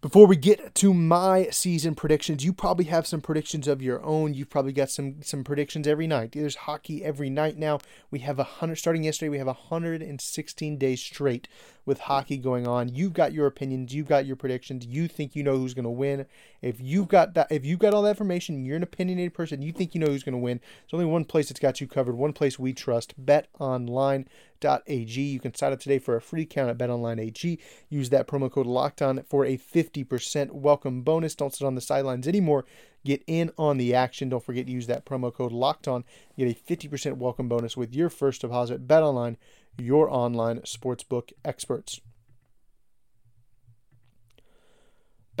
Before 0.00 0.26
we 0.26 0.36
get 0.36 0.74
to 0.76 0.94
my 0.94 1.48
season 1.50 1.94
predictions, 1.94 2.42
you 2.42 2.54
probably 2.54 2.86
have 2.86 3.06
some 3.06 3.20
predictions 3.20 3.68
of 3.68 3.82
your 3.82 4.02
own. 4.02 4.32
You've 4.32 4.48
probably 4.48 4.72
got 4.72 4.88
some 4.88 5.20
some 5.20 5.44
predictions 5.44 5.86
every 5.86 6.06
night. 6.06 6.32
There's 6.32 6.56
hockey 6.56 7.04
every 7.04 7.28
night 7.28 7.58
now. 7.58 7.80
We 8.10 8.20
have 8.20 8.38
a 8.38 8.44
hundred 8.44 8.76
starting 8.76 9.04
yesterday. 9.04 9.28
We 9.28 9.36
have 9.36 9.46
116 9.46 10.78
days 10.78 11.02
straight 11.02 11.48
with 11.84 12.00
hockey 12.00 12.36
going 12.36 12.66
on. 12.66 12.88
You've 12.88 13.12
got 13.12 13.32
your 13.32 13.46
opinions. 13.46 13.94
You've 13.94 14.08
got 14.08 14.26
your 14.26 14.36
predictions. 14.36 14.86
You 14.86 15.08
think 15.08 15.34
you 15.34 15.42
know 15.42 15.56
who's 15.56 15.74
going 15.74 15.84
to 15.84 15.90
win. 15.90 16.26
If 16.62 16.80
you've 16.80 17.08
got 17.08 17.34
that, 17.34 17.48
if 17.50 17.64
you've 17.64 17.78
got 17.78 17.94
all 17.94 18.02
that 18.02 18.10
information, 18.10 18.64
you're 18.64 18.76
an 18.76 18.82
opinionated 18.82 19.34
person. 19.34 19.62
You 19.62 19.72
think 19.72 19.94
you 19.94 20.00
know 20.00 20.08
who's 20.08 20.22
going 20.22 20.34
to 20.34 20.38
win. 20.38 20.60
There's 20.60 21.00
only 21.00 21.06
one 21.12 21.24
place 21.24 21.48
that's 21.48 21.60
got 21.60 21.80
you 21.80 21.86
covered. 21.86 22.16
One 22.16 22.32
place 22.32 22.58
we 22.58 22.72
trust. 22.72 23.14
Bet 23.16 23.48
online 23.58 24.26
betonline.ag. 24.60 25.20
You 25.20 25.40
can 25.40 25.54
sign 25.54 25.72
up 25.72 25.80
today 25.80 25.98
for 25.98 26.16
a 26.16 26.20
free 26.20 26.42
account 26.42 26.70
at 26.70 26.78
betonline.ag. 26.78 27.58
Use 27.88 28.10
that 28.10 28.26
promo 28.26 28.50
code 28.50 28.66
LOCKEDON 28.66 29.26
for 29.26 29.44
a 29.44 29.56
50% 29.56 30.52
welcome 30.52 31.02
bonus. 31.02 31.34
Don't 31.34 31.54
sit 31.54 31.66
on 31.66 31.74
the 31.74 31.80
sidelines 31.80 32.28
anymore. 32.28 32.64
Get 33.04 33.22
in 33.26 33.50
on 33.56 33.78
the 33.78 33.94
action. 33.94 34.28
Don't 34.28 34.44
forget 34.44 34.66
to 34.66 34.72
use 34.72 34.86
that 34.86 35.04
promo 35.04 35.32
code 35.32 35.52
LOCKEDON. 35.52 36.04
Get 36.36 36.48
a 36.48 36.74
50% 36.74 37.16
welcome 37.16 37.48
bonus 37.48 37.76
with 37.76 37.94
your 37.94 38.10
first 38.10 38.42
deposit. 38.42 38.86
BetOnline, 38.86 39.36
your 39.80 40.10
online 40.10 40.60
sportsbook 40.60 41.32
experts. 41.44 42.00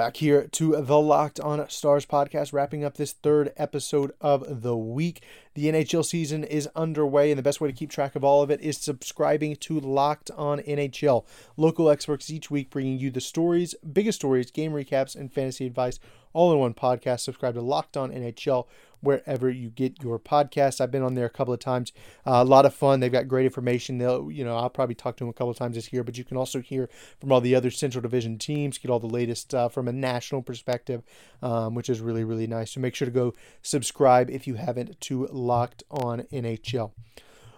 Back 0.00 0.16
here 0.16 0.48
to 0.52 0.80
the 0.80 0.98
Locked 0.98 1.40
On 1.40 1.68
Stars 1.68 2.06
podcast, 2.06 2.54
wrapping 2.54 2.84
up 2.84 2.96
this 2.96 3.12
third 3.12 3.52
episode 3.58 4.12
of 4.18 4.62
the 4.62 4.74
week. 4.74 5.22
The 5.54 5.66
NHL 5.66 6.06
season 6.06 6.42
is 6.42 6.70
underway, 6.74 7.30
and 7.30 7.38
the 7.38 7.42
best 7.42 7.60
way 7.60 7.68
to 7.68 7.76
keep 7.76 7.90
track 7.90 8.16
of 8.16 8.24
all 8.24 8.42
of 8.42 8.50
it 8.50 8.62
is 8.62 8.78
subscribing 8.78 9.56
to 9.56 9.78
Locked 9.78 10.30
On 10.30 10.60
NHL. 10.60 11.26
Local 11.58 11.90
experts 11.90 12.30
each 12.30 12.50
week 12.50 12.70
bringing 12.70 12.98
you 12.98 13.10
the 13.10 13.20
stories, 13.20 13.74
biggest 13.92 14.20
stories, 14.20 14.50
game 14.50 14.72
recaps, 14.72 15.14
and 15.14 15.30
fantasy 15.30 15.66
advice 15.66 16.00
all 16.32 16.50
in 16.50 16.58
one 16.58 16.72
podcast. 16.72 17.20
Subscribe 17.20 17.52
to 17.54 17.60
Locked 17.60 17.98
On 17.98 18.10
NHL 18.10 18.66
wherever 19.00 19.50
you 19.50 19.70
get 19.70 20.02
your 20.02 20.18
podcasts. 20.18 20.80
I've 20.80 20.90
been 20.90 21.02
on 21.02 21.14
there 21.14 21.26
a 21.26 21.30
couple 21.30 21.54
of 21.54 21.60
times. 21.60 21.92
Uh, 22.26 22.42
a 22.42 22.44
lot 22.44 22.66
of 22.66 22.74
fun. 22.74 23.00
They've 23.00 23.10
got 23.10 23.28
great 23.28 23.46
information. 23.46 23.98
They'll, 23.98 24.30
you 24.30 24.44
know, 24.44 24.56
I'll 24.56 24.70
probably 24.70 24.94
talk 24.94 25.16
to 25.16 25.24
them 25.24 25.30
a 25.30 25.32
couple 25.32 25.50
of 25.50 25.56
times 25.56 25.76
this 25.76 25.92
year, 25.92 26.04
but 26.04 26.18
you 26.18 26.24
can 26.24 26.36
also 26.36 26.60
hear 26.60 26.88
from 27.20 27.32
all 27.32 27.40
the 27.40 27.54
other 27.54 27.70
Central 27.70 28.02
Division 28.02 28.38
teams, 28.38 28.78
get 28.78 28.90
all 28.90 29.00
the 29.00 29.06
latest 29.06 29.54
uh, 29.54 29.68
from 29.68 29.88
a 29.88 29.92
national 29.92 30.42
perspective, 30.42 31.02
um, 31.42 31.74
which 31.74 31.88
is 31.88 32.00
really, 32.00 32.24
really 32.24 32.46
nice. 32.46 32.72
So 32.72 32.80
make 32.80 32.94
sure 32.94 33.06
to 33.06 33.12
go 33.12 33.34
subscribe 33.62 34.30
if 34.30 34.46
you 34.46 34.54
haven't 34.54 35.00
to 35.02 35.26
Locked 35.26 35.82
On 35.90 36.22
NHL. 36.32 36.92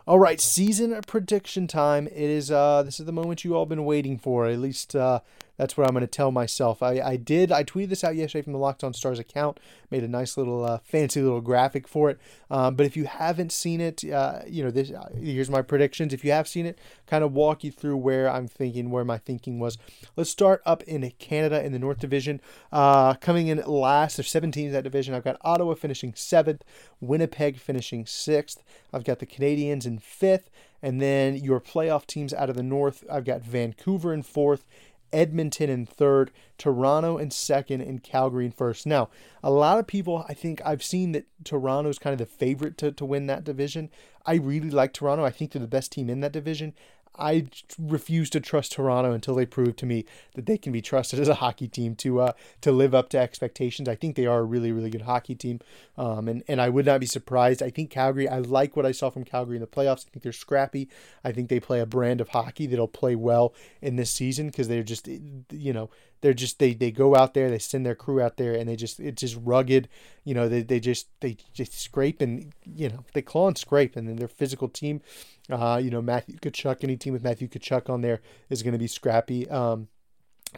All 0.05 0.19
right, 0.19 0.41
season 0.41 1.01
prediction 1.07 1.69
time. 1.69 2.09
It 2.09 2.17
is 2.17 2.51
uh 2.51 2.83
this 2.83 2.99
is 2.99 3.07
the 3.07 3.13
moment 3.13 3.45
you 3.45 3.55
all 3.55 3.67
been 3.67 3.85
waiting 3.85 4.19
for. 4.19 4.47
At 4.47 4.59
least 4.59 4.97
uh 4.97 5.21
that's 5.63 5.77
what 5.77 5.87
I'm 5.87 5.95
going 5.95 6.01
to 6.01 6.09
tell 6.09 6.33
myself. 6.33 6.83
I, 6.83 7.01
I 7.01 7.17
did. 7.17 7.53
I 7.53 7.63
tweeted 7.63 7.91
this 7.91 8.03
out 8.03 8.17
yesterday 8.17 8.43
from 8.43 8.53
the 8.53 8.59
Locked 8.59 8.83
On 8.83 8.93
Stars 8.93 9.21
account. 9.21 9.61
Made 9.93 10.03
a 10.03 10.09
nice 10.09 10.37
little 10.37 10.65
uh, 10.65 10.79
fancy 10.83 11.23
little 11.23 11.41
graphic 11.41 11.87
for 11.87 12.11
it. 12.11 12.19
Um, 12.51 12.75
but 12.75 12.85
if 12.85 12.97
you 12.97 13.05
haven't 13.05 13.53
seen 13.53 13.81
it, 13.81 14.03
uh, 14.11 14.41
you 14.45 14.65
know 14.65 14.73
this. 14.73 14.91
Uh, 14.91 15.11
here's 15.17 15.49
my 15.49 15.63
predictions. 15.63 16.13
If 16.13 16.25
you 16.25 16.33
have 16.33 16.49
seen 16.49 16.67
it, 16.67 16.81
kind 17.07 17.23
of 17.23 17.33
walk 17.33 17.63
you 17.63 17.71
through 17.71 17.99
where 17.99 18.29
I'm 18.29 18.49
thinking, 18.49 18.91
where 18.91 19.05
my 19.05 19.19
thinking 19.19 19.61
was. 19.61 19.79
Let's 20.17 20.31
start 20.31 20.63
up 20.67 20.83
in 20.83 21.09
Canada 21.21 21.65
in 21.65 21.71
the 21.71 21.79
North 21.79 22.01
Division. 22.01 22.41
Uh, 22.73 23.15
coming 23.15 23.47
in 23.47 23.59
last, 23.65 24.17
there's 24.17 24.31
17 24.31 24.67
in 24.67 24.73
that 24.73 24.83
division. 24.83 25.15
I've 25.15 25.23
got 25.23 25.37
Ottawa 25.43 25.75
finishing 25.75 26.13
seventh, 26.15 26.65
Winnipeg 27.01 27.61
finishing 27.61 28.05
sixth. 28.05 28.65
I've 28.93 29.05
got 29.05 29.21
the 29.21 29.27
Canadiens 29.27 29.87
in 29.87 30.01
fifth. 30.01 30.51
And 30.85 31.01
then 31.01 31.37
your 31.37 31.61
playoff 31.61 32.07
teams 32.07 32.35
out 32.35 32.51
of 32.51 32.57
the 32.57 32.63
North, 32.65 33.05
I've 33.09 33.25
got 33.25 33.43
Vancouver 33.43 34.13
in 34.13 34.25
fourth 34.25 34.65
Edmonton 35.13 35.71
in 35.71 35.87
third, 35.87 36.31
Toronto 36.59 37.19
in 37.19 37.31
second, 37.31 37.81
and 37.81 38.03
Calgary 38.03 38.47
in 38.47 38.53
first. 38.53 38.87
Now, 38.87 39.09
a 39.43 39.51
lot 39.51 39.79
of 39.79 39.87
people, 39.87 40.25
I 40.29 40.35
think 40.35 40.61
I've 40.65 40.83
seen 40.83 41.13
that 41.13 41.27
Toronto 41.45 41.91
is 41.91 41.99
kind 41.99 42.13
of 42.13 42.19
the 42.19 42.27
favorite 42.27 42.77
to, 42.79 42.93
to 42.93 43.05
win 43.05 43.27
that 43.27 43.45
division. 43.45 43.91
I 44.25 44.35
really 44.35 44.71
like 44.71 44.93
Toronto. 44.93 45.25
I 45.25 45.31
think 45.31 45.53
they're 45.53 45.61
the 45.61 45.69
best 45.69 45.93
team 45.93 46.09
in 46.09 46.21
that 46.21 46.33
division. 46.33 46.75
I 47.17 47.47
refuse 47.79 48.31
to 48.31 48.41
trust 48.41 48.73
Toronto 48.73 49.13
until 49.13 49.35
they 49.35 49.45
prove 49.47 49.77
to 49.77 49.87
me 49.87 50.05
that 50.35 50.47
they 50.47 50.57
can 50.57 50.73
be 50.73 50.81
trusted 50.81 51.21
as 51.21 51.29
a 51.29 51.35
hockey 51.35 51.69
team 51.69 51.95
to 51.97 52.21
uh, 52.21 52.33
to 52.63 52.73
live 52.73 52.95
up 52.95 53.11
to 53.11 53.19
expectations. 53.19 53.89
I 53.89 53.95
think 53.95 54.17
they 54.17 54.27
are 54.27 54.41
a 54.41 54.45
really 54.45 54.73
really 54.73 54.91
good 54.91 55.03
hockey 55.03 55.35
team, 55.35 55.61
um, 55.99 56.29
and 56.29 56.43
and 56.49 56.61
I 56.61 56.69
would 56.69 56.87
not 56.87 57.01
be 57.01 57.07
surprised. 57.07 57.63
I 57.63 57.71
think 57.71 57.91
Calgary. 57.91 58.29
I 58.29 58.39
like 58.39 58.77
what 58.77 58.87
I 58.87 58.93
saw 58.93 59.11
from 59.11 59.25
Calgary 59.25 59.57
in 59.57 59.61
the 59.61 59.67
playoffs. 59.67 60.07
I 60.07 60.11
think 60.11 60.23
they're 60.23 60.33
scrappy. 60.33 60.89
I 61.23 61.33
think 61.33 61.49
they 61.49 61.61
play 61.61 61.81
a 61.81 61.87
brand 61.87 62.21
of 62.21 62.31
hockey 62.31 62.67
that'll 62.67 62.89
play 62.89 63.15
well 63.15 63.55
in 63.81 63.97
this 63.97 64.11
season 64.11 64.47
because 64.47 64.69
they're 64.69 64.83
just 64.83 65.07
you 65.07 65.73
know 65.73 65.91
they're 66.23 66.33
just 66.33 66.59
they 66.59 66.73
they 66.73 66.91
go 66.91 67.15
out 67.15 67.35
there 67.35 67.51
they 67.51 67.59
send 67.59 67.85
their 67.85 67.95
crew 67.95 68.21
out 68.21 68.39
there 68.39 68.55
and 68.55 68.69
they 68.69 68.77
just 68.77 68.99
it's 68.99 69.21
just 69.21 69.39
rugged 69.43 69.89
you 70.25 70.33
know 70.33 70.49
they, 70.49 70.63
they 70.63 70.81
just 70.81 71.09
they 71.21 71.37
just 71.53 71.79
scrape 71.79 72.23
and 72.23 72.53
you 72.65 72.89
know 72.89 73.05
they 73.13 73.21
claw 73.21 73.49
and 73.49 73.59
scrape 73.59 73.95
and 73.95 74.09
then 74.09 74.17
their 74.17 74.29
physical 74.29 74.69
team 74.69 75.03
uh 75.51 75.79
you 75.83 75.91
know 75.91 76.01
matthew 76.01 76.37
Tkachuk 76.39 76.83
any 76.83 76.97
team 76.97 77.13
with 77.13 77.23
matthew 77.23 77.49
Tkachuk 77.49 77.91
on 77.91 78.01
there 78.01 78.23
is 78.49 78.63
going 78.63 78.73
to 78.73 78.79
be 78.79 78.87
scrappy. 78.87 79.49
Um 79.51 79.89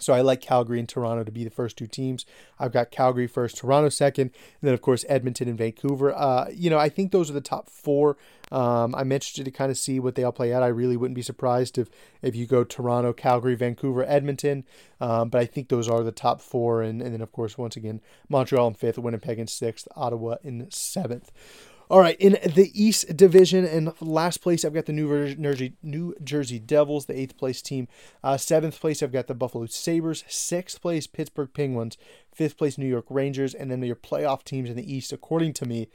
so 0.01 0.13
I 0.13 0.21
like 0.21 0.41
Calgary 0.41 0.79
and 0.79 0.89
Toronto 0.89 1.25
to 1.25 1.31
be 1.31 1.45
the 1.45 1.51
first 1.51 1.77
two 1.77 1.87
teams. 1.87 2.27
I've 2.59 2.73
got 2.73 2.91
Calgary 2.91 3.27
first, 3.27 3.57
Toronto 3.57 3.89
second, 3.89 4.27
and 4.27 4.69
then 4.69 4.75
of 4.75 4.83
course 4.83 5.05
Edmonton 5.09 5.49
and 5.49 5.59
Vancouver. 5.59 6.15
Uh, 6.15 6.49
you 6.53 6.71
know, 6.71 6.79
I 6.79 6.89
think 6.89 7.13
those 7.13 7.31
are 7.31 7.35
the 7.35 7.41
top 7.41 7.71
four. 7.71 8.17
Um, 8.51 8.95
I'm 8.95 9.13
interested 9.13 9.45
to 9.45 9.51
kind 9.51 9.71
of 9.71 9.79
see 9.79 10.01
what 10.01 10.15
they 10.15 10.25
all 10.25 10.33
play 10.33 10.53
out. 10.53 10.63
I 10.63 10.69
really 10.69 10.97
wouldn't 10.97 11.17
be 11.17 11.23
surprised 11.23 11.79
if 11.79 11.89
if 12.23 12.35
you 12.35 12.47
go 12.47 12.65
Toronto, 12.65 13.13
Calgary, 13.13 13.55
Vancouver, 13.55 14.05
Edmonton. 14.05 14.65
Um, 15.01 15.29
but 15.29 15.41
I 15.41 15.47
think 15.47 15.69
those 15.69 15.89
are 15.89 16.03
the 16.03 16.13
top 16.13 16.41
four, 16.41 16.83
and, 16.83 17.01
and 17.01 17.13
then 17.13 17.21
of 17.21 17.33
course 17.33 17.57
once 17.57 17.77
again 17.77 18.01
Montreal 18.29 18.69
in 18.69 18.75
fifth, 18.75 18.99
Winnipeg 18.99 19.39
in 19.39 19.47
sixth, 19.47 19.87
Ottawa 19.97 20.37
in 20.43 20.71
seventh. 20.71 21.31
All 21.91 22.01
right, 22.01 22.17
in 22.19 22.39
the 22.55 22.71
East 22.73 23.15
Division, 23.15 23.67
and 23.67 23.93
last 24.01 24.39
place, 24.39 24.65
I've 24.65 24.73
got 24.73 24.87
the 24.87 24.93
New 24.93 25.35
Jersey, 25.35 25.75
New 25.83 26.15
Jersey 26.25 26.59
Devils, 26.59 27.05
the 27.05 27.19
eighth 27.19 27.37
place 27.37 27.61
team. 27.61 27.89
Uh, 28.23 28.39
seventh 28.39 28.81
place, 28.81 29.03
I've 29.03 29.13
got 29.13 29.27
the 29.27 29.35
Buffalo 29.35 29.67
Sabres. 29.67 30.25
Sixth 30.27 30.81
place, 30.81 31.07
Pittsburgh 31.07 31.51
Penguins. 31.53 31.99
Fifth 32.33 32.57
place, 32.57 32.79
New 32.79 32.87
York 32.87 33.05
Rangers. 33.11 33.53
And 33.53 33.71
then 33.71 33.83
your 33.83 33.97
playoff 33.97 34.45
teams 34.45 34.71
in 34.71 34.77
the 34.77 34.93
East, 34.93 35.13
according 35.13 35.53
to 35.55 35.67
me, 35.67 35.89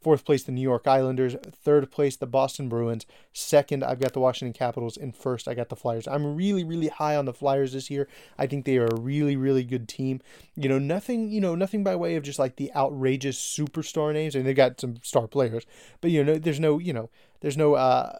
Fourth 0.00 0.24
place, 0.24 0.44
the 0.44 0.52
New 0.52 0.62
York 0.62 0.86
Islanders. 0.86 1.34
Third 1.52 1.90
place, 1.90 2.16
the 2.16 2.26
Boston 2.26 2.68
Bruins. 2.68 3.06
Second, 3.32 3.82
I've 3.82 4.00
got 4.00 4.12
the 4.12 4.20
Washington 4.20 4.52
Capitals. 4.52 4.96
And 4.96 5.16
first, 5.16 5.48
I 5.48 5.54
got 5.54 5.68
the 5.68 5.76
Flyers. 5.76 6.06
I'm 6.06 6.36
really, 6.36 6.64
really 6.64 6.88
high 6.88 7.16
on 7.16 7.24
the 7.24 7.32
Flyers 7.32 7.72
this 7.72 7.90
year. 7.90 8.06
I 8.38 8.46
think 8.46 8.64
they 8.64 8.78
are 8.78 8.86
a 8.86 9.00
really, 9.00 9.36
really 9.36 9.64
good 9.64 9.88
team. 9.88 10.20
You 10.54 10.68
know, 10.68 10.78
nothing, 10.78 11.30
you 11.30 11.40
know, 11.40 11.54
nothing 11.54 11.82
by 11.82 11.96
way 11.96 12.16
of 12.16 12.22
just 12.22 12.38
like 12.38 12.56
the 12.56 12.72
outrageous 12.74 13.38
superstar 13.38 14.12
names. 14.12 14.34
and 14.34 14.46
they've 14.46 14.54
got 14.54 14.80
some 14.80 14.96
star 15.02 15.26
players, 15.26 15.66
but 16.00 16.10
you 16.10 16.22
know, 16.22 16.38
there's 16.38 16.60
no, 16.60 16.78
you 16.78 16.92
know, 16.92 17.10
there's 17.40 17.56
no, 17.56 17.74
uh, 17.74 18.18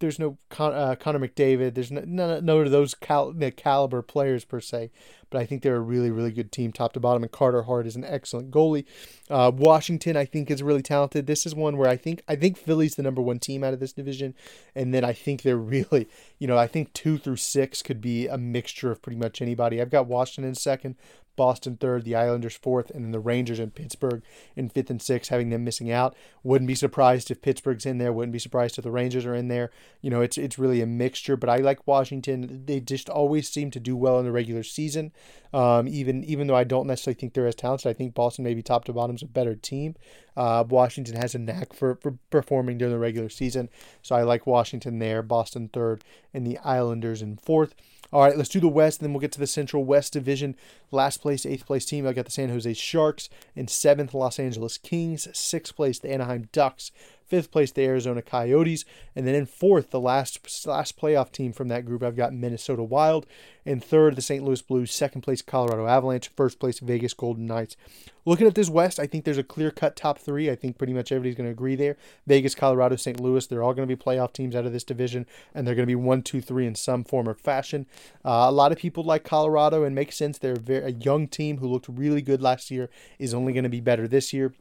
there's 0.00 0.18
no 0.18 0.38
Con- 0.48 0.74
uh, 0.74 0.96
Connor 0.96 1.20
McDavid. 1.20 1.74
There's 1.74 1.90
no, 1.90 2.02
none, 2.06 2.44
none 2.44 2.60
of 2.60 2.70
those 2.70 2.94
cal- 2.94 3.34
caliber 3.56 4.02
players 4.02 4.44
per 4.44 4.60
se. 4.60 4.90
But 5.28 5.40
I 5.40 5.46
think 5.46 5.62
they're 5.62 5.76
a 5.76 5.80
really, 5.80 6.10
really 6.10 6.32
good 6.32 6.50
team, 6.50 6.72
top 6.72 6.92
to 6.94 7.00
bottom. 7.00 7.22
And 7.22 7.30
Carter 7.30 7.62
Hart 7.62 7.86
is 7.86 7.94
an 7.94 8.04
excellent 8.04 8.50
goalie. 8.50 8.84
Uh, 9.28 9.52
Washington, 9.54 10.16
I 10.16 10.24
think, 10.24 10.50
is 10.50 10.62
really 10.62 10.82
talented. 10.82 11.26
This 11.26 11.46
is 11.46 11.54
one 11.54 11.76
where 11.76 11.88
I 11.88 11.96
think 11.96 12.22
I 12.26 12.34
think 12.34 12.58
Philly's 12.58 12.96
the 12.96 13.02
number 13.04 13.22
one 13.22 13.38
team 13.38 13.62
out 13.62 13.72
of 13.72 13.78
this 13.78 13.92
division, 13.92 14.34
and 14.74 14.92
then 14.92 15.04
I 15.04 15.12
think 15.12 15.42
they're 15.42 15.56
really, 15.56 16.08
you 16.40 16.48
know, 16.48 16.58
I 16.58 16.66
think 16.66 16.92
two 16.94 17.16
through 17.16 17.36
six 17.36 17.80
could 17.80 18.00
be 18.00 18.26
a 18.26 18.36
mixture 18.36 18.90
of 18.90 19.02
pretty 19.02 19.18
much 19.18 19.40
anybody. 19.40 19.80
I've 19.80 19.90
got 19.90 20.06
Washington 20.06 20.54
second, 20.56 20.96
Boston 21.40 21.78
third, 21.78 22.04
the 22.04 22.14
Islanders 22.14 22.54
fourth, 22.54 22.90
and 22.90 23.02
then 23.02 23.12
the 23.12 23.18
Rangers 23.18 23.58
and 23.58 23.74
Pittsburgh 23.74 24.22
in 24.56 24.68
fifth 24.68 24.90
and 24.90 25.00
sixth, 25.00 25.30
having 25.30 25.48
them 25.48 25.64
missing 25.64 25.90
out. 25.90 26.14
Wouldn't 26.42 26.68
be 26.68 26.74
surprised 26.74 27.30
if 27.30 27.40
Pittsburgh's 27.40 27.86
in 27.86 27.96
there. 27.96 28.12
Wouldn't 28.12 28.34
be 28.34 28.38
surprised 28.38 28.76
if 28.76 28.84
the 28.84 28.90
Rangers 28.90 29.24
are 29.24 29.34
in 29.34 29.48
there. 29.48 29.70
You 30.02 30.10
know, 30.10 30.20
it's 30.20 30.36
it's 30.36 30.58
really 30.58 30.82
a 30.82 30.86
mixture. 30.86 31.38
But 31.38 31.48
I 31.48 31.56
like 31.56 31.86
Washington. 31.86 32.66
They 32.66 32.78
just 32.78 33.08
always 33.08 33.48
seem 33.48 33.70
to 33.70 33.80
do 33.80 33.96
well 33.96 34.18
in 34.18 34.26
the 34.26 34.32
regular 34.32 34.62
season. 34.62 35.12
Um, 35.54 35.88
even 35.88 36.22
even 36.24 36.46
though 36.46 36.56
I 36.56 36.64
don't 36.64 36.86
necessarily 36.86 37.18
think 37.18 37.32
they're 37.32 37.46
as 37.46 37.54
talented, 37.54 37.88
I 37.88 37.94
think 37.94 38.12
Boston 38.12 38.44
maybe 38.44 38.62
top 38.62 38.84
to 38.84 38.92
bottom's 38.92 39.22
a 39.22 39.26
better 39.26 39.54
team. 39.54 39.94
Uh, 40.36 40.64
Washington 40.68 41.16
has 41.16 41.34
a 41.34 41.38
knack 41.38 41.72
for, 41.72 41.94
for 41.96 42.18
performing 42.28 42.76
during 42.76 42.92
the 42.92 42.98
regular 42.98 43.30
season, 43.30 43.70
so 44.02 44.14
I 44.14 44.24
like 44.24 44.46
Washington 44.46 44.98
there. 44.98 45.22
Boston 45.22 45.70
third, 45.72 46.04
and 46.34 46.46
the 46.46 46.58
Islanders 46.58 47.22
in 47.22 47.38
fourth. 47.38 47.74
All 48.12 48.22
right, 48.22 48.36
let's 48.36 48.48
do 48.48 48.58
the 48.58 48.68
West, 48.68 49.00
and 49.00 49.06
then 49.06 49.12
we'll 49.12 49.20
get 49.20 49.32
to 49.32 49.38
the 49.38 49.46
Central 49.46 49.84
West 49.84 50.12
Division. 50.12 50.56
Last 50.90 51.18
place, 51.18 51.46
eighth 51.46 51.66
place 51.66 51.84
team, 51.84 52.06
I 52.06 52.12
got 52.12 52.24
the 52.24 52.30
San 52.30 52.48
Jose 52.48 52.72
Sharks. 52.74 53.28
In 53.54 53.68
seventh, 53.68 54.14
Los 54.14 54.40
Angeles 54.40 54.78
Kings. 54.78 55.28
Sixth 55.32 55.76
place, 55.76 56.00
the 56.00 56.12
Anaheim 56.12 56.48
Ducks. 56.52 56.90
Fifth 57.28 57.52
place, 57.52 57.70
the 57.70 57.84
Arizona 57.84 58.22
Coyotes. 58.22 58.84
And 59.14 59.26
then 59.26 59.36
in 59.36 59.46
fourth, 59.46 59.90
the 59.90 60.00
last 60.00 60.66
last 60.66 60.98
playoff 61.00 61.30
team 61.30 61.52
from 61.52 61.68
that 61.68 61.86
group, 61.86 62.02
I've 62.02 62.16
got 62.16 62.32
Minnesota 62.32 62.82
Wild. 62.82 63.26
In 63.64 63.78
third, 63.78 64.16
the 64.16 64.22
St. 64.22 64.42
Louis 64.42 64.60
Blues. 64.60 64.90
Second 64.90 65.20
place, 65.20 65.40
Colorado 65.40 65.86
Avalanche. 65.86 66.28
First 66.36 66.58
place, 66.58 66.80
Vegas 66.80 67.14
Golden 67.14 67.46
Knights. 67.46 67.76
Looking 68.24 68.46
at 68.46 68.54
this 68.54 68.68
West, 68.68 69.00
I 69.00 69.06
think 69.06 69.24
there's 69.24 69.38
a 69.38 69.42
clear 69.42 69.70
cut 69.70 69.96
top 69.96 70.18
three. 70.18 70.50
I 70.50 70.54
think 70.54 70.76
pretty 70.76 70.92
much 70.92 71.10
everybody's 71.10 71.36
going 71.36 71.46
to 71.46 71.52
agree 71.52 71.74
there. 71.74 71.96
Vegas, 72.26 72.54
Colorado, 72.54 72.96
St. 72.96 73.18
Louis, 73.18 73.46
they're 73.46 73.62
all 73.62 73.74
going 73.74 73.88
to 73.88 73.96
be 73.96 74.00
playoff 74.00 74.32
teams 74.32 74.54
out 74.54 74.66
of 74.66 74.72
this 74.72 74.84
division, 74.84 75.26
and 75.54 75.66
they're 75.66 75.74
going 75.74 75.86
to 75.86 75.90
be 75.90 75.94
one, 75.94 76.22
two, 76.22 76.40
three 76.40 76.66
in 76.66 76.74
some 76.74 77.04
form 77.04 77.28
or 77.28 77.34
fashion. 77.34 77.86
Uh, 78.24 78.46
a 78.48 78.52
lot 78.52 78.72
of 78.72 78.78
people 78.78 79.04
like 79.04 79.24
Colorado, 79.24 79.84
and 79.84 79.94
makes 79.94 80.16
sense. 80.16 80.38
They're 80.38 80.52
a, 80.52 80.58
very, 80.58 80.84
a 80.84 80.90
young 80.90 81.28
team 81.28 81.58
who 81.58 81.68
looked 81.68 81.88
really 81.88 82.22
good 82.22 82.42
last 82.42 82.70
year, 82.70 82.90
is 83.18 83.32
only 83.32 83.52
going 83.52 83.64
to 83.64 83.70
be 83.70 83.80
better 83.80 84.06
this 84.06 84.32
year. 84.32 84.54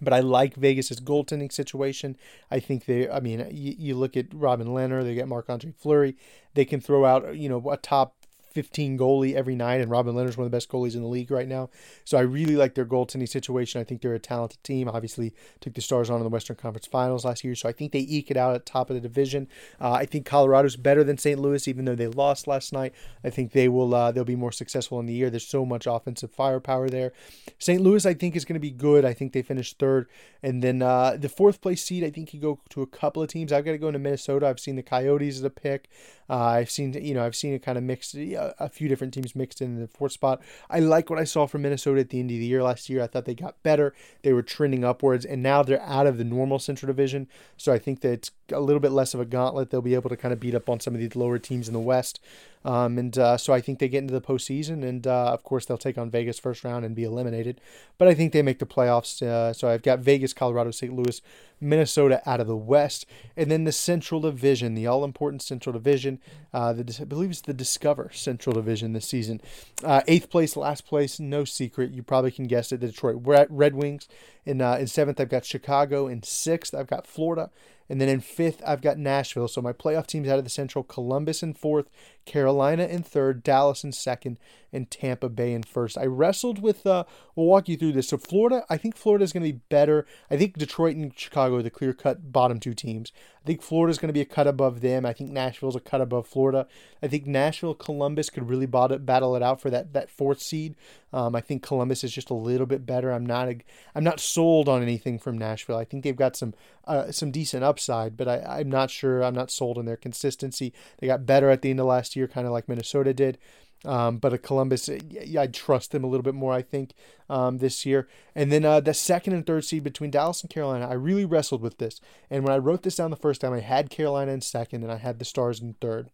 But 0.00 0.12
I 0.12 0.20
like 0.20 0.54
Vegas's 0.54 1.00
goaltending 1.00 1.52
situation. 1.52 2.16
I 2.50 2.60
think 2.60 2.84
they, 2.84 3.08
I 3.08 3.20
mean, 3.20 3.46
you, 3.50 3.74
you 3.76 3.94
look 3.96 4.16
at 4.16 4.26
Robin 4.32 4.68
Lehner, 4.68 5.02
they 5.02 5.14
get 5.14 5.28
Marc 5.28 5.50
Andre 5.50 5.72
Fleury. 5.72 6.16
They 6.54 6.64
can 6.64 6.80
throw 6.80 7.04
out, 7.04 7.36
you 7.36 7.48
know, 7.48 7.70
a 7.70 7.76
top 7.76 8.14
15 8.52 8.98
goalie 8.98 9.34
every 9.34 9.54
night, 9.54 9.80
and 9.80 9.90
Robin 9.90 10.14
Lehner's 10.14 10.36
one 10.36 10.44
of 10.44 10.50
the 10.50 10.56
best 10.56 10.68
goalies 10.68 10.94
in 10.94 11.02
the 11.02 11.08
league 11.08 11.30
right 11.30 11.48
now. 11.48 11.70
So 12.04 12.18
I 12.18 12.22
really 12.22 12.56
like 12.56 12.74
their 12.74 12.86
goaltending 12.86 13.28
situation. 13.28 13.80
I 13.80 13.84
think 13.84 14.02
they're 14.02 14.14
a 14.14 14.18
talented 14.18 14.62
team. 14.64 14.88
Obviously, 14.88 15.34
took 15.60 15.74
the 15.74 15.80
Stars 15.80 16.10
on 16.10 16.16
in 16.18 16.24
the 16.24 16.28
Western 16.28 16.56
Conference 16.56 16.86
Finals 16.86 17.24
last 17.24 17.44
year, 17.44 17.54
so 17.54 17.68
I 17.68 17.72
think 17.72 17.92
they 17.92 18.00
eke 18.00 18.30
it 18.30 18.36
out 18.36 18.54
at 18.54 18.66
top 18.66 18.90
of 18.90 18.94
the 18.94 19.00
division. 19.00 19.48
Uh, 19.80 19.92
I 19.92 20.06
think 20.06 20.26
Colorado's 20.26 20.76
better 20.76 21.04
than 21.04 21.18
St. 21.18 21.38
Louis, 21.38 21.66
even 21.68 21.84
though 21.84 21.94
they 21.94 22.06
lost 22.06 22.46
last 22.46 22.72
night. 22.72 22.94
I 23.24 23.30
think 23.30 23.52
they 23.52 23.68
will 23.68 23.94
uh, 23.94 24.12
they'll 24.12 24.24
be 24.24 24.36
more 24.36 24.52
successful 24.52 25.00
in 25.00 25.06
the 25.06 25.14
year. 25.14 25.30
There's 25.30 25.46
so 25.46 25.64
much 25.64 25.86
offensive 25.86 26.30
firepower 26.30 26.88
there. 26.88 27.12
St. 27.58 27.80
Louis, 27.80 28.04
I 28.06 28.14
think, 28.14 28.36
is 28.36 28.44
going 28.44 28.54
to 28.54 28.60
be 28.60 28.70
good. 28.70 29.04
I 29.04 29.12
think 29.12 29.32
they 29.32 29.42
finished 29.42 29.78
third, 29.78 30.08
and 30.42 30.62
then 30.62 30.82
uh, 30.82 31.16
the 31.18 31.28
fourth 31.28 31.60
place 31.60 31.82
seed. 31.84 32.04
I 32.04 32.10
think 32.10 32.32
you 32.32 32.40
go 32.40 32.60
to 32.70 32.82
a 32.82 32.86
couple 32.86 33.22
of 33.22 33.28
teams. 33.28 33.52
I've 33.52 33.64
got 33.64 33.72
to 33.72 33.78
go 33.78 33.88
into 33.88 33.98
Minnesota. 33.98 34.46
I've 34.46 34.60
seen 34.60 34.76
the 34.76 34.82
Coyotes 34.82 35.36
as 35.36 35.44
a 35.44 35.50
pick. 35.50 35.88
Uh, 36.30 36.36
I've 36.36 36.70
seen 36.70 36.92
you 36.92 37.14
know 37.14 37.24
I've 37.24 37.36
seen 37.36 37.54
it 37.54 37.62
kind 37.62 37.78
of 37.78 37.84
mixed 37.84 38.14
a 38.14 38.68
few 38.68 38.88
different 38.88 39.14
teams 39.14 39.34
mixed 39.34 39.62
in 39.62 39.80
the 39.80 39.88
fourth 39.88 40.12
spot. 40.12 40.42
I 40.68 40.80
like 40.80 41.10
what 41.10 41.18
I 41.18 41.24
saw 41.24 41.46
from 41.46 41.62
Minnesota 41.62 42.00
at 42.00 42.10
the 42.10 42.20
end 42.20 42.30
of 42.30 42.38
the 42.38 42.44
year 42.44 42.62
last 42.62 42.88
year. 42.88 43.02
I 43.02 43.06
thought 43.06 43.24
they 43.24 43.34
got 43.34 43.62
better. 43.62 43.94
They 44.22 44.32
were 44.32 44.42
trending 44.42 44.84
upwards, 44.84 45.24
and 45.24 45.42
now 45.42 45.62
they're 45.62 45.82
out 45.82 46.06
of 46.06 46.18
the 46.18 46.24
normal 46.24 46.58
Central 46.58 46.88
Division. 46.88 47.28
So 47.56 47.72
I 47.72 47.78
think 47.78 48.00
that 48.00 48.12
it's 48.12 48.30
a 48.52 48.60
little 48.60 48.80
bit 48.80 48.92
less 48.92 49.14
of 49.14 49.20
a 49.20 49.24
gauntlet. 49.24 49.70
They'll 49.70 49.82
be 49.82 49.94
able 49.94 50.10
to 50.10 50.16
kind 50.16 50.32
of 50.32 50.40
beat 50.40 50.54
up 50.54 50.68
on 50.68 50.80
some 50.80 50.94
of 50.94 51.00
these 51.00 51.16
lower 51.16 51.38
teams 51.38 51.68
in 51.68 51.74
the 51.74 51.80
West. 51.80 52.20
Um, 52.64 52.98
and 52.98 53.16
uh, 53.18 53.36
so 53.36 53.52
I 53.52 53.60
think 53.60 53.78
they 53.78 53.88
get 53.88 53.98
into 53.98 54.14
the 54.14 54.20
postseason, 54.20 54.86
and 54.86 55.06
uh, 55.06 55.32
of 55.32 55.42
course 55.42 55.64
they'll 55.64 55.78
take 55.78 55.98
on 55.98 56.10
Vegas 56.10 56.38
first 56.38 56.64
round 56.64 56.84
and 56.84 56.94
be 56.94 57.04
eliminated. 57.04 57.60
But 57.96 58.08
I 58.08 58.14
think 58.14 58.32
they 58.32 58.42
make 58.42 58.58
the 58.58 58.66
playoffs. 58.66 59.22
Uh, 59.22 59.52
so 59.52 59.68
I've 59.68 59.82
got 59.82 60.00
Vegas, 60.00 60.32
Colorado, 60.32 60.70
St. 60.70 60.92
Louis, 60.94 61.20
Minnesota 61.60 62.22
out 62.26 62.40
of 62.40 62.46
the 62.46 62.56
West, 62.56 63.06
and 63.36 63.50
then 63.50 63.64
the 63.64 63.72
Central 63.72 64.20
Division, 64.20 64.74
the 64.74 64.86
all-important 64.86 65.42
Central 65.42 65.72
Division. 65.72 66.20
Uh, 66.52 66.72
the 66.72 66.98
I 67.00 67.04
believe 67.04 67.30
it's 67.30 67.40
the 67.40 67.54
Discover 67.54 68.10
Central 68.12 68.54
Division 68.54 68.92
this 68.92 69.06
season. 69.06 69.40
Uh, 69.84 70.02
eighth 70.06 70.30
place, 70.30 70.56
last 70.56 70.86
place, 70.86 71.20
no 71.20 71.44
secret. 71.44 71.92
You 71.92 72.02
probably 72.02 72.30
can 72.30 72.46
guess 72.46 72.72
it. 72.72 72.80
The 72.80 72.88
Detroit 72.88 73.22
Red 73.24 73.74
Wings. 73.74 74.08
In 74.44 74.60
uh, 74.60 74.74
in 74.74 74.86
seventh, 74.86 75.20
I've 75.20 75.28
got 75.28 75.44
Chicago. 75.44 76.06
In 76.06 76.22
sixth, 76.22 76.74
I've 76.74 76.86
got 76.86 77.06
Florida. 77.06 77.50
And 77.88 78.00
then 78.00 78.08
in 78.08 78.20
fifth, 78.20 78.62
I've 78.66 78.82
got 78.82 78.98
Nashville. 78.98 79.48
So 79.48 79.62
my 79.62 79.72
playoff 79.72 80.06
teams 80.06 80.28
out 80.28 80.38
of 80.38 80.44
the 80.44 80.50
Central 80.50 80.84
Columbus 80.84 81.42
in 81.42 81.54
fourth, 81.54 81.88
Carolina 82.28 82.84
in 82.84 83.02
third, 83.02 83.42
Dallas 83.42 83.82
in 83.82 83.92
second, 83.92 84.38
and 84.70 84.90
Tampa 84.90 85.30
Bay 85.30 85.54
in 85.54 85.62
first. 85.62 85.96
I 85.96 86.04
wrestled 86.04 86.60
with, 86.60 86.86
uh, 86.86 87.04
we'll 87.34 87.46
walk 87.46 87.68
you 87.70 87.76
through 87.76 87.92
this. 87.92 88.08
So 88.08 88.18
Florida, 88.18 88.66
I 88.68 88.76
think 88.76 88.96
Florida 88.96 89.24
is 89.24 89.32
going 89.32 89.42
to 89.42 89.52
be 89.52 89.60
better. 89.70 90.06
I 90.30 90.36
think 90.36 90.58
Detroit 90.58 90.94
and 90.94 91.18
Chicago 91.18 91.56
are 91.56 91.62
the 91.62 91.70
clear 91.70 91.94
cut 91.94 92.30
bottom 92.30 92.60
two 92.60 92.74
teams. 92.74 93.10
I 93.42 93.46
think 93.46 93.62
Florida 93.62 93.90
is 93.90 93.98
going 93.98 94.10
to 94.10 94.14
be 94.14 94.20
a 94.20 94.26
cut 94.26 94.46
above 94.46 94.82
them. 94.82 95.06
I 95.06 95.14
think 95.14 95.30
Nashville's 95.30 95.76
a 95.76 95.80
cut 95.80 96.02
above 96.02 96.26
Florida. 96.26 96.66
I 97.02 97.08
think 97.08 97.26
Nashville, 97.26 97.72
Columbus 97.74 98.28
could 98.28 98.50
really 98.50 98.66
battle 98.66 99.34
it 99.36 99.42
out 99.42 99.60
for 99.62 99.70
that, 99.70 99.94
that 99.94 100.10
fourth 100.10 100.42
seed. 100.42 100.76
Um, 101.14 101.34
I 101.34 101.40
think 101.40 101.62
Columbus 101.62 102.04
is 102.04 102.12
just 102.12 102.28
a 102.28 102.34
little 102.34 102.66
bit 102.66 102.84
better. 102.84 103.10
I'm 103.10 103.24
not, 103.24 103.48
a, 103.48 103.58
I'm 103.94 104.04
not 104.04 104.20
sold 104.20 104.68
on 104.68 104.82
anything 104.82 105.18
from 105.18 105.38
Nashville. 105.38 105.78
I 105.78 105.86
think 105.86 106.04
they've 106.04 106.14
got 106.14 106.36
some, 106.36 106.52
uh, 106.86 107.10
some 107.10 107.30
decent 107.30 107.64
upside, 107.64 108.18
but 108.18 108.28
I, 108.28 108.58
I'm 108.58 108.68
not 108.68 108.90
sure. 108.90 109.24
I'm 109.24 109.34
not 109.34 109.50
sold 109.50 109.78
on 109.78 109.86
their 109.86 109.96
consistency. 109.96 110.74
They 110.98 111.06
got 111.06 111.24
better 111.24 111.48
at 111.48 111.62
the 111.62 111.70
end 111.70 111.80
of 111.80 111.86
last 111.86 112.14
year, 112.14 112.17
kind 112.26 112.46
of 112.46 112.52
like 112.52 112.68
Minnesota 112.68 113.14
did. 113.14 113.38
Um, 113.84 114.18
but 114.18 114.32
a 114.32 114.38
Columbus, 114.38 114.90
yeah, 115.08 115.42
I'd 115.42 115.54
trust 115.54 115.92
them 115.92 116.02
a 116.02 116.08
little 116.08 116.24
bit 116.24 116.34
more, 116.34 116.52
I 116.52 116.62
think, 116.62 116.94
um, 117.30 117.58
this 117.58 117.86
year. 117.86 118.08
And 118.34 118.50
then 118.50 118.64
uh, 118.64 118.80
the 118.80 118.92
second 118.92 119.34
and 119.34 119.46
third 119.46 119.64
seed 119.64 119.84
between 119.84 120.10
Dallas 120.10 120.42
and 120.42 120.50
Carolina, 120.50 120.88
I 120.88 120.94
really 120.94 121.24
wrestled 121.24 121.62
with 121.62 121.78
this. 121.78 122.00
And 122.28 122.42
when 122.42 122.52
I 122.52 122.58
wrote 122.58 122.82
this 122.82 122.96
down 122.96 123.10
the 123.10 123.16
first 123.16 123.40
time, 123.40 123.52
I 123.52 123.60
had 123.60 123.88
Carolina 123.88 124.32
in 124.32 124.40
second 124.40 124.82
and 124.82 124.90
I 124.90 124.96
had 124.96 125.20
the 125.20 125.24
Stars 125.24 125.60
in 125.60 125.74
third. 125.74 126.10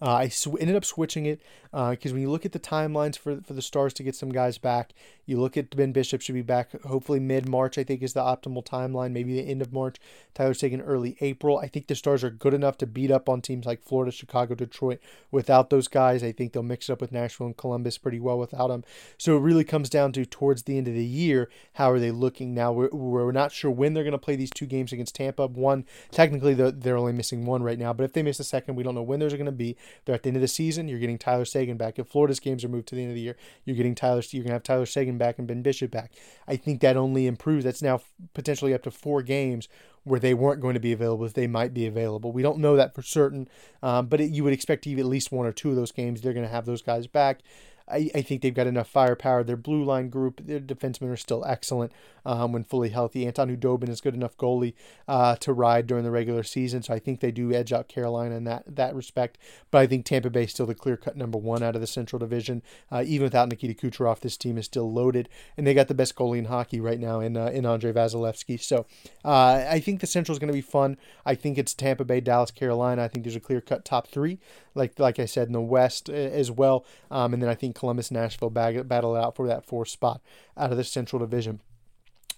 Uh, 0.00 0.14
I 0.14 0.28
sw- 0.28 0.58
ended 0.58 0.76
up 0.76 0.84
switching 0.84 1.26
it 1.26 1.40
because 1.70 2.12
uh, 2.12 2.14
when 2.14 2.20
you 2.20 2.30
look 2.30 2.44
at 2.44 2.52
the 2.52 2.58
timelines 2.58 3.16
for 3.16 3.40
for 3.40 3.54
the 3.54 3.62
Stars 3.62 3.94
to 3.94 4.02
get 4.02 4.14
some 4.14 4.30
guys 4.30 4.58
back, 4.58 4.92
you 5.26 5.40
look 5.40 5.56
at 5.56 5.74
Ben 5.74 5.92
Bishop 5.92 6.20
should 6.20 6.34
be 6.34 6.42
back 6.42 6.80
hopefully 6.82 7.20
mid 7.20 7.48
March. 7.48 7.78
I 7.78 7.84
think 7.84 8.02
is 8.02 8.12
the 8.12 8.20
optimal 8.20 8.64
timeline. 8.64 9.12
Maybe 9.12 9.34
the 9.34 9.48
end 9.48 9.62
of 9.62 9.72
March. 9.72 9.96
Tyler 10.34 10.54
Seguin 10.54 10.80
early 10.80 11.16
April. 11.20 11.58
I 11.58 11.68
think 11.68 11.86
the 11.86 11.94
Stars 11.94 12.24
are 12.24 12.30
good 12.30 12.54
enough 12.54 12.78
to 12.78 12.86
beat 12.86 13.10
up 13.10 13.28
on 13.28 13.40
teams 13.40 13.66
like 13.66 13.82
Florida, 13.82 14.10
Chicago, 14.10 14.54
Detroit 14.54 15.00
without 15.30 15.70
those 15.70 15.88
guys. 15.88 16.22
I 16.22 16.32
think 16.32 16.52
they'll 16.52 16.62
mix 16.62 16.88
it 16.88 16.92
up 16.92 17.00
with 17.00 17.12
Nashville 17.12 17.46
and 17.46 17.56
Columbus 17.56 17.98
pretty 17.98 18.20
well 18.20 18.38
without 18.38 18.68
them. 18.68 18.84
So 19.18 19.36
it 19.36 19.40
really 19.40 19.64
comes 19.64 19.88
down 19.88 20.12
to 20.12 20.24
towards 20.24 20.62
the 20.62 20.78
end 20.78 20.88
of 20.88 20.94
the 20.94 21.04
year, 21.04 21.50
how 21.74 21.90
are 21.90 21.98
they 21.98 22.10
looking 22.10 22.54
now? 22.54 22.72
We're, 22.72 22.88
we're 22.88 23.32
not 23.32 23.52
sure 23.52 23.70
when 23.70 23.94
they're 23.94 24.04
going 24.04 24.12
to 24.12 24.18
play 24.18 24.36
these 24.36 24.50
two 24.50 24.66
games 24.66 24.92
against 24.92 25.14
Tampa. 25.14 25.46
One 25.46 25.84
technically 26.10 26.54
they're 26.54 26.96
only 26.96 27.12
missing 27.12 27.44
one 27.44 27.62
right 27.62 27.78
now, 27.78 27.92
but 27.92 28.04
if 28.04 28.12
they 28.12 28.22
miss 28.22 28.40
a 28.40 28.44
second, 28.44 28.74
we 28.74 28.82
don't 28.82 28.94
know 28.94 29.02
when 29.02 29.20
those 29.20 29.32
are 29.32 29.38
going 29.38 29.46
to 29.46 29.52
be. 29.52 29.71
They're 30.04 30.14
at 30.14 30.22
the 30.22 30.28
end 30.28 30.36
of 30.36 30.42
the 30.42 30.48
season. 30.48 30.88
You're 30.88 30.98
getting 30.98 31.18
Tyler 31.18 31.44
Seguin 31.44 31.76
back. 31.76 31.98
If 31.98 32.08
Florida's 32.08 32.40
games 32.40 32.64
are 32.64 32.68
moved 32.68 32.88
to 32.88 32.94
the 32.94 33.02
end 33.02 33.10
of 33.10 33.14
the 33.14 33.22
year, 33.22 33.36
you're 33.64 33.76
getting 33.76 33.94
Tyler. 33.94 34.22
You're 34.30 34.44
gonna 34.44 34.54
have 34.54 34.62
Tyler 34.62 34.86
Seguin 34.86 35.18
back 35.18 35.38
and 35.38 35.46
Ben 35.46 35.62
Bishop 35.62 35.90
back. 35.90 36.12
I 36.46 36.56
think 36.56 36.80
that 36.80 36.96
only 36.96 37.26
improves. 37.26 37.64
That's 37.64 37.82
now 37.82 38.00
potentially 38.34 38.74
up 38.74 38.82
to 38.84 38.90
four 38.90 39.22
games 39.22 39.68
where 40.04 40.20
they 40.20 40.34
weren't 40.34 40.60
going 40.60 40.74
to 40.74 40.80
be 40.80 40.92
available. 40.92 41.24
If 41.24 41.34
they 41.34 41.46
might 41.46 41.72
be 41.72 41.86
available, 41.86 42.32
we 42.32 42.42
don't 42.42 42.58
know 42.58 42.76
that 42.76 42.94
for 42.94 43.02
certain. 43.02 43.48
Um, 43.82 44.06
but 44.06 44.20
it, 44.20 44.30
you 44.30 44.42
would 44.44 44.52
expect 44.52 44.84
to 44.84 44.98
at 44.98 45.06
least 45.06 45.30
one 45.30 45.46
or 45.46 45.52
two 45.52 45.70
of 45.70 45.76
those 45.76 45.92
games. 45.92 46.20
They're 46.20 46.32
going 46.32 46.46
to 46.46 46.52
have 46.52 46.66
those 46.66 46.82
guys 46.82 47.06
back. 47.06 47.40
I, 47.88 48.10
I 48.14 48.22
think 48.22 48.42
they've 48.42 48.54
got 48.54 48.66
enough 48.66 48.88
firepower. 48.88 49.42
Their 49.44 49.56
blue 49.56 49.84
line 49.84 50.08
group, 50.08 50.40
their 50.44 50.60
defensemen 50.60 51.12
are 51.12 51.16
still 51.16 51.44
excellent 51.44 51.92
um, 52.24 52.52
when 52.52 52.64
fully 52.64 52.90
healthy. 52.90 53.26
Anton 53.26 53.48
Khudobin 53.48 53.88
is 53.88 54.00
good 54.00 54.14
enough 54.14 54.36
goalie 54.36 54.74
uh, 55.08 55.36
to 55.36 55.52
ride 55.52 55.86
during 55.86 56.04
the 56.04 56.10
regular 56.10 56.42
season, 56.42 56.82
so 56.82 56.94
I 56.94 56.98
think 56.98 57.20
they 57.20 57.30
do 57.30 57.52
edge 57.52 57.72
out 57.72 57.88
Carolina 57.88 58.36
in 58.36 58.44
that 58.44 58.76
that 58.76 58.94
respect. 58.94 59.38
But 59.70 59.78
I 59.78 59.86
think 59.86 60.04
Tampa 60.04 60.30
Bay 60.30 60.44
is 60.44 60.50
still 60.50 60.66
the 60.66 60.74
clear 60.74 60.96
cut 60.96 61.16
number 61.16 61.38
one 61.38 61.62
out 61.62 61.74
of 61.74 61.80
the 61.80 61.86
Central 61.86 62.18
Division. 62.18 62.62
Uh, 62.90 63.02
even 63.06 63.24
without 63.24 63.48
Nikita 63.48 63.74
Kucherov, 63.74 64.20
this 64.20 64.36
team 64.36 64.58
is 64.58 64.66
still 64.66 64.92
loaded, 64.92 65.28
and 65.56 65.66
they 65.66 65.74
got 65.74 65.88
the 65.88 65.94
best 65.94 66.16
goalie 66.16 66.38
in 66.38 66.46
hockey 66.46 66.80
right 66.80 67.00
now 67.00 67.20
in 67.20 67.36
uh, 67.36 67.46
in 67.46 67.66
Andrei 67.66 67.92
Vasilevskiy. 67.92 68.60
So 68.60 68.86
uh, 69.24 69.64
I 69.68 69.80
think 69.80 70.00
the 70.00 70.06
Central 70.06 70.34
is 70.34 70.38
going 70.38 70.48
to 70.48 70.52
be 70.52 70.60
fun. 70.60 70.96
I 71.26 71.34
think 71.34 71.58
it's 71.58 71.74
Tampa 71.74 72.04
Bay, 72.04 72.20
Dallas, 72.20 72.50
Carolina. 72.50 73.02
I 73.02 73.08
think 73.08 73.24
there's 73.24 73.36
a 73.36 73.40
clear 73.40 73.60
cut 73.60 73.84
top 73.84 74.06
three, 74.06 74.38
like 74.74 74.98
like 74.98 75.18
I 75.18 75.26
said 75.26 75.46
in 75.46 75.52
the 75.52 75.60
West 75.60 76.08
as 76.08 76.50
well. 76.50 76.84
Um, 77.10 77.34
and 77.34 77.42
then 77.42 77.50
I 77.50 77.54
think 77.54 77.76
Columbus, 77.76 78.10
Nashville 78.10 78.50
bag, 78.50 78.88
battle 78.88 79.16
out 79.16 79.36
for 79.36 79.46
that 79.46 79.64
fourth 79.64 79.88
spot 79.88 80.20
out 80.56 80.70
of 80.70 80.76
the 80.76 80.84
Central 80.84 81.20
Division. 81.20 81.60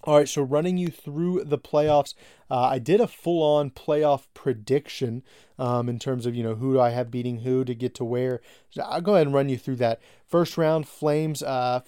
All 0.05 0.17
right, 0.17 0.29
so 0.29 0.43
running 0.43 0.77
you 0.77 0.89
through 0.89 1.45
the 1.45 1.57
playoffs, 1.57 2.13
uh, 2.51 2.59
I 2.59 2.77
did 2.77 3.01
a 3.01 3.07
full-on 3.07 3.71
playoff 3.71 4.27
prediction 4.35 5.23
um, 5.57 5.89
in 5.89 5.97
terms 5.97 6.27
of 6.27 6.35
you 6.35 6.43
know 6.43 6.53
who 6.53 6.73
do 6.73 6.79
I 6.79 6.91
have 6.91 7.09
beating 7.09 7.39
who 7.39 7.65
to 7.65 7.73
get 7.73 7.95
to 7.95 8.05
where. 8.05 8.41
So 8.69 8.83
I'll 8.83 9.01
go 9.01 9.15
ahead 9.15 9.25
and 9.25 9.35
run 9.35 9.49
you 9.49 9.57
through 9.57 9.77
that. 9.77 9.99
First 10.27 10.59
round, 10.59 10.87
Flames, 10.87 11.41
uh, 11.41 11.81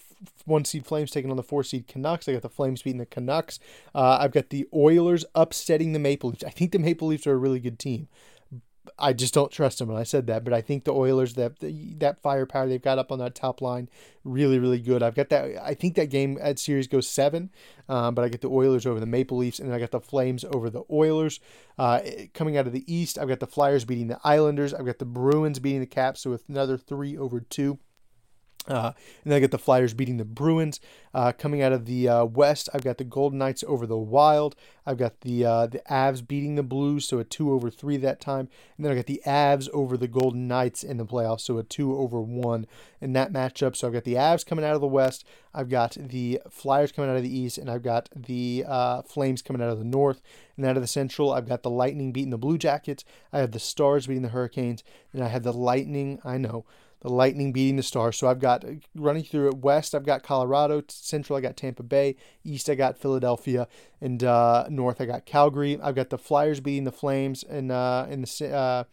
one 0.46 0.66
seed 0.66 0.88
Flames 0.88 1.12
taking 1.12 1.30
on 1.30 1.38
the 1.38 1.44
four 1.44 1.64
seed 1.64 1.88
Canucks. 1.88 2.28
I 2.28 2.34
got 2.34 2.42
the 2.42 2.50
Flames 2.50 2.82
beating 2.82 2.98
the 2.98 3.06
Canucks. 3.06 3.60
Uh, 3.94 4.18
I've 4.20 4.32
got 4.32 4.50
the 4.50 4.68
Oilers 4.74 5.24
upsetting 5.36 5.94
the 5.94 6.00
Maple 6.00 6.32
Leafs. 6.32 6.44
I 6.44 6.50
think 6.50 6.72
the 6.72 6.80
Maple 6.80 7.10
Leafs 7.10 7.28
are 7.28 7.34
a 7.34 7.38
really 7.38 7.60
good 7.60 7.78
team. 7.78 8.08
I 8.98 9.14
just 9.14 9.34
don't 9.34 9.52
trust 9.52 9.80
them, 9.80 9.90
and 9.90 9.98
I 9.98 10.04
said 10.04 10.28
that. 10.28 10.44
But 10.44 10.54
I 10.54 10.62
think 10.62 10.84
the 10.84 10.94
Oilers 10.94 11.34
that 11.36 11.54
that 12.00 12.22
firepower 12.22 12.68
they've 12.68 12.82
got 12.82 13.00
up 13.00 13.12
on 13.12 13.20
that 13.20 13.36
top 13.36 13.62
line, 13.62 13.90
really, 14.24 14.60
really 14.60 14.80
good. 14.80 15.04
I've 15.04 15.16
got 15.16 15.30
that. 15.30 15.58
I 15.62 15.74
think 15.74 15.96
that 15.96 16.10
game 16.10 16.38
at 16.42 16.60
series 16.60 16.88
goes 16.88 17.08
seven, 17.08 17.50
um, 17.90 18.16
but 18.16 18.26
I 18.26 18.30
get 18.30 18.42
the 18.42 18.50
Oilers 18.50 18.86
over 18.86 19.00
the 19.00 19.06
Maple 19.06 19.38
Leafs, 19.38 19.60
and 19.60 19.74
I 19.74 19.80
got 19.80 19.92
the 19.92 20.00
Flames 20.00 20.44
over 20.44 20.70
the 20.70 20.84
Oilers. 20.92 21.40
Uh, 21.78 22.00
coming 22.34 22.58
out 22.58 22.68
of 22.68 22.74
the 22.74 22.92
East, 22.92 23.18
I've 23.20 23.28
got 23.28 23.40
the 23.40 23.48
Flyers 23.48 23.86
beating 23.86 24.08
the 24.08 24.20
Islanders. 24.24 24.74
I've 24.74 24.86
got 24.86 25.00
the 25.00 25.06
Bruins 25.06 25.60
beating 25.60 25.82
the 25.82 25.88
Caps, 25.88 26.22
so 26.22 26.30
with 26.30 26.48
another 26.50 26.78
three 26.78 27.18
over 27.18 27.40
two. 27.40 27.80
Uh, 28.68 28.92
and 29.24 29.32
then 29.32 29.38
I 29.38 29.40
get 29.40 29.52
the 29.52 29.58
Flyers 29.58 29.94
beating 29.94 30.18
the 30.18 30.26
Bruins. 30.26 30.80
Uh, 31.14 31.32
coming 31.32 31.62
out 31.62 31.72
of 31.72 31.86
the 31.86 32.08
uh, 32.08 32.26
West, 32.26 32.70
I've 32.74 32.84
got 32.84 32.98
the 32.98 33.04
Golden 33.04 33.40
Knights 33.40 33.64
over 33.68 33.88
the 33.88 33.98
Wild. 33.98 34.56
I've 34.86 34.98
got 34.98 35.22
the 35.22 35.46
uh, 35.46 35.68
the 35.68 35.82
Avs 35.90 36.26
beating 36.26 36.56
the 36.56 36.64
Blues, 36.64 37.06
so 37.06 37.18
a 37.18 37.24
two 37.24 37.52
over 37.52 37.72
three 37.72 37.98
that 37.98 38.22
time. 38.22 38.50
And 38.76 38.86
then 38.86 38.92
I 38.92 38.96
got 38.96 39.08
the 39.08 39.22
Avs 39.26 39.68
over 39.74 39.98
the 39.98 40.08
Golden 40.08 40.48
Knights 40.48 40.84
in 40.84 40.98
the 40.98 41.06
playoffs, 41.06 41.42
so 41.42 41.58
a 41.58 41.64
two 41.64 41.98
over 41.98 42.22
one 42.22 42.68
in 43.02 43.14
that 43.14 43.34
matchup. 43.34 43.76
So 43.76 43.88
I've 43.88 43.94
got 43.94 44.04
the 44.04 44.14
Avs 44.14 44.46
coming 44.46 44.64
out 44.64 44.76
of 44.76 44.82
the 44.82 44.88
West. 44.88 45.26
I've 45.54 45.70
got 45.70 45.98
the 46.00 46.42
Flyers 46.50 46.92
coming 46.92 47.10
out 47.10 47.18
of 47.18 47.24
the 47.24 47.36
East, 47.36 47.58
and 47.58 47.70
I've 47.72 47.84
got 47.84 48.10
the 48.16 48.64
uh, 48.68 49.02
Flames 49.02 49.42
coming 49.42 49.62
out 49.62 49.72
of 49.72 49.80
the 49.80 49.86
North. 49.86 50.22
And 50.56 50.66
out 50.66 50.76
of 50.76 50.84
the 50.84 50.88
Central, 50.88 51.32
I've 51.32 51.48
got 51.48 51.64
the 51.64 51.70
Lightning 51.70 52.12
beating 52.12 52.32
the 52.32 52.38
Blue 52.38 52.58
Jackets. 52.58 53.04
I 53.34 53.40
have 53.40 53.52
the 53.52 53.60
Stars 53.60 54.08
beating 54.08 54.24
the 54.24 54.30
Hurricanes, 54.30 54.84
and 55.14 55.24
I 55.24 55.30
have 55.30 55.44
the 55.44 55.54
Lightning. 55.54 56.20
I 56.24 56.38
know 56.38 56.66
the 57.02 57.10
Lightning 57.10 57.54
beating 57.54 57.76
the 57.76 57.84
Stars. 57.84 58.18
So 58.18 58.28
I've 58.28 58.40
got 58.40 58.64
running 58.96 59.24
through 59.24 59.50
it. 59.50 59.58
West, 59.58 59.94
I've 59.94 60.06
got 60.06 60.24
Colorado. 60.24 60.84
Central, 60.88 61.38
I 61.38 61.42
got 61.42 61.58
Tampa 61.58 61.84
Bay. 61.84 62.16
East, 62.44 62.70
I 62.70 62.76
got 62.76 62.98
Philadelphia, 62.98 63.68
and 64.02 64.24
uh, 64.24 64.66
North, 64.70 65.00
I 65.00 65.06
got 65.06 65.26
Calgary. 65.26 65.80
I've 65.82 65.96
got 65.96 66.10
the 66.10 66.18
Flyers 66.18 66.60
beating 66.60 66.86
the 66.86 66.92
Flames, 66.92 67.44
and 67.44 67.72
uh, 67.72 68.08
in 68.10 68.22
the 68.22 68.52
uh, 68.52 68.84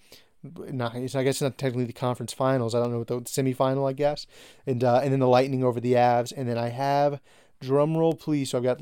no, 0.42 0.86
I 0.86 1.00
guess 1.00 1.14
it's 1.14 1.42
not 1.42 1.56
technically 1.56 1.86
the 1.86 1.92
conference 1.92 2.32
finals. 2.32 2.74
I 2.74 2.80
don't 2.80 2.92
know 2.92 2.98
what 2.98 3.06
the 3.06 3.20
semifinal, 3.22 3.88
I 3.88 3.94
guess, 3.94 4.26
and 4.66 4.84
uh, 4.84 5.00
and 5.02 5.12
then 5.12 5.20
the 5.20 5.28
Lightning 5.28 5.64
over 5.64 5.80
the 5.80 5.94
Avs, 5.94 6.32
and 6.36 6.48
then 6.48 6.58
I 6.58 6.68
have 6.68 7.20
drum 7.60 7.96
roll 7.96 8.14
please. 8.14 8.50
So 8.50 8.58
I've 8.58 8.64
got 8.64 8.80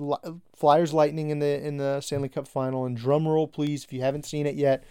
Flyers 0.56 0.92
Lightning 0.92 1.30
in 1.30 1.38
the 1.38 1.64
in 1.64 1.76
the 1.76 2.00
Stanley 2.00 2.28
Cup 2.28 2.48
final, 2.48 2.84
and 2.84 2.96
drum 2.96 3.28
roll 3.28 3.46
please 3.46 3.84
if 3.84 3.92
you 3.92 4.00
haven't 4.00 4.26
seen 4.26 4.46
it 4.46 4.56
yet. 4.56 4.84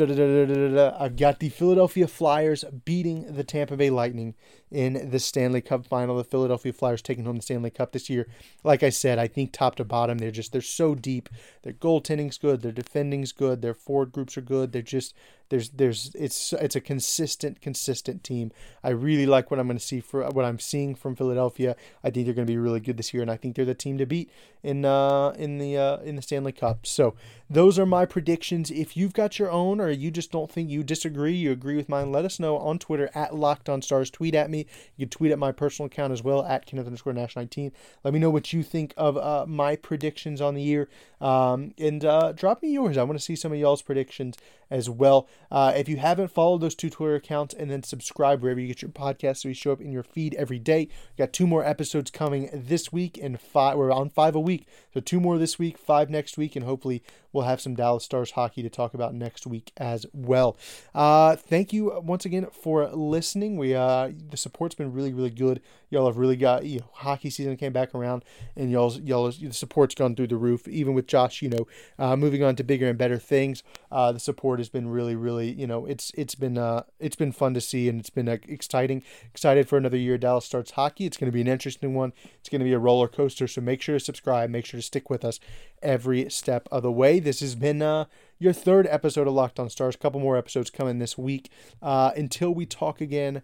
I've 0.00 1.16
got 1.16 1.40
the 1.40 1.48
Philadelphia 1.48 2.06
Flyers 2.06 2.64
beating 2.84 3.34
the 3.34 3.44
Tampa 3.44 3.76
Bay 3.76 3.90
Lightning 3.90 4.34
in 4.70 5.10
the 5.10 5.18
Stanley 5.18 5.60
Cup 5.60 5.86
final. 5.86 6.16
The 6.16 6.24
Philadelphia 6.24 6.72
Flyers 6.72 7.02
taking 7.02 7.24
home 7.24 7.36
the 7.36 7.42
Stanley 7.42 7.70
Cup 7.70 7.92
this 7.92 8.08
year. 8.10 8.28
Like 8.64 8.82
I 8.82 8.90
said, 8.90 9.18
I 9.18 9.26
think 9.26 9.52
top 9.52 9.76
to 9.76 9.84
bottom, 9.84 10.18
they're 10.18 10.30
just 10.30 10.52
they're 10.52 10.60
so 10.60 10.94
deep. 10.94 11.28
Their 11.62 11.72
goaltending's 11.72 12.38
good, 12.38 12.62
their 12.62 12.72
defending's 12.72 13.32
good, 13.32 13.62
their 13.62 13.74
forward 13.74 14.12
groups 14.12 14.36
are 14.36 14.42
good. 14.42 14.72
They're 14.72 14.82
just 14.82 15.14
there's 15.48 15.70
there's 15.70 16.14
it's 16.14 16.52
it's 16.52 16.76
a 16.76 16.80
consistent 16.80 17.60
consistent 17.60 18.22
team. 18.22 18.52
I 18.84 18.90
really 18.90 19.26
like 19.26 19.50
what 19.50 19.58
I'm 19.58 19.66
going 19.66 19.78
to 19.78 19.84
see 19.84 20.00
for 20.00 20.26
what 20.28 20.44
I'm 20.44 20.58
seeing 20.58 20.94
from 20.94 21.16
Philadelphia. 21.16 21.74
I 22.04 22.10
think 22.10 22.26
they're 22.26 22.34
going 22.34 22.46
to 22.46 22.52
be 22.52 22.58
really 22.58 22.80
good 22.80 22.96
this 22.96 23.14
year, 23.14 23.22
and 23.22 23.30
I 23.30 23.36
think 23.36 23.56
they're 23.56 23.64
the 23.64 23.74
team 23.74 23.98
to 23.98 24.06
beat 24.06 24.30
in 24.62 24.84
uh 24.84 25.30
in 25.38 25.58
the 25.58 25.76
uh 25.76 25.98
in 25.98 26.16
the 26.16 26.22
Stanley 26.22 26.52
Cup. 26.52 26.86
So 26.86 27.14
those 27.48 27.78
are 27.78 27.86
my 27.86 28.04
predictions. 28.04 28.70
If 28.70 28.96
you've 28.96 29.14
got 29.14 29.38
your 29.38 29.50
own, 29.50 29.80
or 29.80 29.90
you 29.90 30.10
just 30.10 30.30
don't 30.30 30.50
think 30.50 30.68
you 30.68 30.82
disagree, 30.82 31.32
you 31.32 31.50
agree 31.50 31.76
with 31.76 31.88
mine, 31.88 32.12
let 32.12 32.24
us 32.24 32.38
know 32.38 32.58
on 32.58 32.78
Twitter 32.78 33.10
at 33.14 33.34
Locked 33.34 33.68
On 33.68 33.80
Stars. 33.80 34.10
Tweet 34.10 34.34
at 34.34 34.50
me. 34.50 34.66
You 34.96 35.06
can 35.06 35.10
tweet 35.10 35.32
at 35.32 35.38
my 35.38 35.52
personal 35.52 35.86
account 35.86 36.12
as 36.12 36.22
well 36.22 36.44
at 36.44 36.66
Kenneth 36.66 36.86
underscore 36.86 37.14
Nash 37.14 37.36
19. 37.36 37.72
Let 38.04 38.12
me 38.12 38.20
know 38.20 38.30
what 38.30 38.52
you 38.52 38.62
think 38.62 38.92
of 38.96 39.16
uh, 39.16 39.46
my 39.48 39.76
predictions 39.76 40.40
on 40.40 40.54
the 40.54 40.62
year, 40.62 40.88
um, 41.20 41.72
and 41.78 42.04
uh, 42.04 42.32
drop 42.32 42.62
me 42.62 42.70
yours. 42.70 42.98
I 42.98 43.04
want 43.04 43.18
to 43.18 43.24
see 43.24 43.36
some 43.36 43.52
of 43.52 43.58
y'all's 43.58 43.82
predictions 43.82 44.36
as 44.70 44.88
well. 44.90 45.28
Uh, 45.50 45.72
if 45.76 45.88
you 45.88 45.96
haven't 45.96 46.30
followed 46.30 46.60
those 46.60 46.74
two 46.74 46.90
Twitter 46.90 47.14
accounts 47.14 47.54
and 47.54 47.70
then 47.70 47.82
subscribe 47.82 48.42
wherever 48.42 48.60
you 48.60 48.68
get 48.68 48.82
your 48.82 48.90
podcast 48.90 49.38
so 49.38 49.48
we 49.48 49.54
show 49.54 49.72
up 49.72 49.80
in 49.80 49.92
your 49.92 50.02
feed 50.02 50.34
every 50.34 50.58
day. 50.58 50.88
We 51.16 51.22
got 51.24 51.32
two 51.32 51.46
more 51.46 51.64
episodes 51.64 52.10
coming 52.10 52.50
this 52.52 52.92
week 52.92 53.18
and 53.20 53.40
five. 53.40 53.76
We're 53.76 53.92
on 53.92 54.10
five 54.10 54.34
a 54.34 54.40
week, 54.40 54.66
so 54.92 55.00
two 55.00 55.20
more 55.20 55.38
this 55.38 55.58
week, 55.58 55.78
five 55.78 56.10
next 56.10 56.36
week, 56.36 56.56
and 56.56 56.64
hopefully 56.64 57.02
we'll 57.32 57.44
have 57.44 57.60
some 57.60 57.74
Dallas 57.74 58.04
Stars 58.04 58.32
hockey 58.32 58.62
to 58.62 58.70
talk 58.70 58.94
about 58.94 59.14
next 59.14 59.46
week 59.46 59.72
as 59.76 60.06
well. 60.12 60.56
Uh, 60.94 61.36
thank 61.36 61.72
you 61.72 62.00
once 62.00 62.24
again 62.24 62.46
for 62.52 62.88
listening. 62.88 63.56
We 63.56 63.74
uh, 63.74 64.12
the 64.30 64.36
support's 64.36 64.74
been 64.74 64.92
really 64.92 65.12
really 65.12 65.30
good. 65.30 65.60
Y'all 65.90 66.06
have 66.06 66.18
really 66.18 66.36
got 66.36 66.64
you 66.64 66.80
know 66.80 66.90
hockey 66.92 67.30
season 67.30 67.56
came 67.56 67.72
back 67.72 67.94
around, 67.94 68.24
and 68.56 68.70
y'all's 68.70 69.00
y'all 69.00 69.30
the 69.30 69.52
support's 69.52 69.94
gone 69.94 70.14
through 70.14 70.28
the 70.28 70.36
roof. 70.36 70.68
Even 70.68 70.94
with 70.94 71.06
Josh, 71.06 71.42
you 71.42 71.48
know, 71.48 71.66
uh, 71.98 72.16
moving 72.16 72.42
on 72.42 72.56
to 72.56 72.64
bigger 72.64 72.88
and 72.88 72.98
better 72.98 73.18
things, 73.18 73.62
uh, 73.90 74.12
the 74.12 74.20
support 74.20 74.58
has 74.58 74.68
been 74.68 74.88
really 74.88 75.16
really 75.16 75.50
you 75.52 75.66
know 75.66 75.86
it's 75.86 76.10
it's 76.14 76.34
been 76.34 76.58
uh, 76.58 76.82
it's 76.98 77.16
been 77.16 77.32
fun 77.32 77.54
to 77.54 77.60
see 77.60 77.88
and 77.88 78.00
it's 78.00 78.10
been 78.10 78.28
exciting. 78.28 79.02
Excited 79.30 79.68
for 79.68 79.78
another 79.78 79.96
year 79.96 80.18
Dallas 80.18 80.44
Stars 80.44 80.72
hockey. 80.72 81.06
It's 81.06 81.16
going 81.16 81.30
to 81.30 81.34
be 81.34 81.40
an 81.40 81.48
interesting 81.48 81.94
one. 81.94 82.12
It's 82.40 82.48
going 82.48 82.60
to 82.60 82.64
be 82.64 82.72
a 82.72 82.78
roller 82.78 83.08
coaster. 83.08 83.46
So 83.46 83.60
make 83.60 83.82
sure 83.82 83.96
to 83.96 84.04
subscribe. 84.04 84.50
Make 84.50 84.66
sure 84.66 84.78
to 84.78 84.82
stick 84.82 85.10
with 85.10 85.24
us 85.24 85.40
every 85.82 86.28
step 86.30 86.68
of 86.70 86.82
the 86.82 86.92
way. 86.92 87.17
This 87.20 87.40
has 87.40 87.54
been 87.54 87.82
uh, 87.82 88.04
your 88.38 88.52
third 88.52 88.86
episode 88.86 89.26
of 89.26 89.34
Locked 89.34 89.58
On 89.58 89.68
Stars. 89.68 89.94
A 89.94 89.98
couple 89.98 90.20
more 90.20 90.36
episodes 90.36 90.70
coming 90.70 90.98
this 90.98 91.18
week. 91.18 91.50
Uh, 91.82 92.12
until 92.16 92.54
we 92.54 92.66
talk 92.66 93.00
again, 93.00 93.42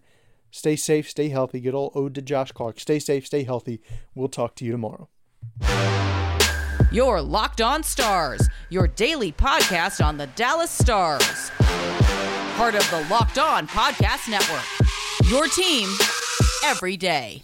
stay 0.51 0.75
safe, 0.75 1.09
stay 1.09 1.29
healthy. 1.29 1.59
Get 1.59 1.73
all 1.73 1.91
ode 1.95 2.15
to 2.15 2.21
Josh 2.21 2.51
Clark. 2.51 2.79
Stay 2.79 2.99
safe, 2.99 3.25
stay 3.25 3.43
healthy. 3.43 3.81
We'll 4.13 4.29
talk 4.29 4.55
to 4.55 4.65
you 4.65 4.71
tomorrow. 4.71 5.09
Your 6.91 7.21
Locked 7.21 7.61
On 7.61 7.83
Stars, 7.83 8.47
your 8.69 8.87
daily 8.87 9.31
podcast 9.31 10.03
on 10.03 10.17
the 10.17 10.27
Dallas 10.27 10.71
Stars. 10.71 11.51
Part 12.55 12.75
of 12.75 12.89
the 12.89 13.05
Locked 13.09 13.37
On 13.37 13.67
Podcast 13.67 14.29
Network. 14.29 14.63
Your 15.29 15.47
team 15.47 15.89
every 16.63 16.95
day. 16.95 17.43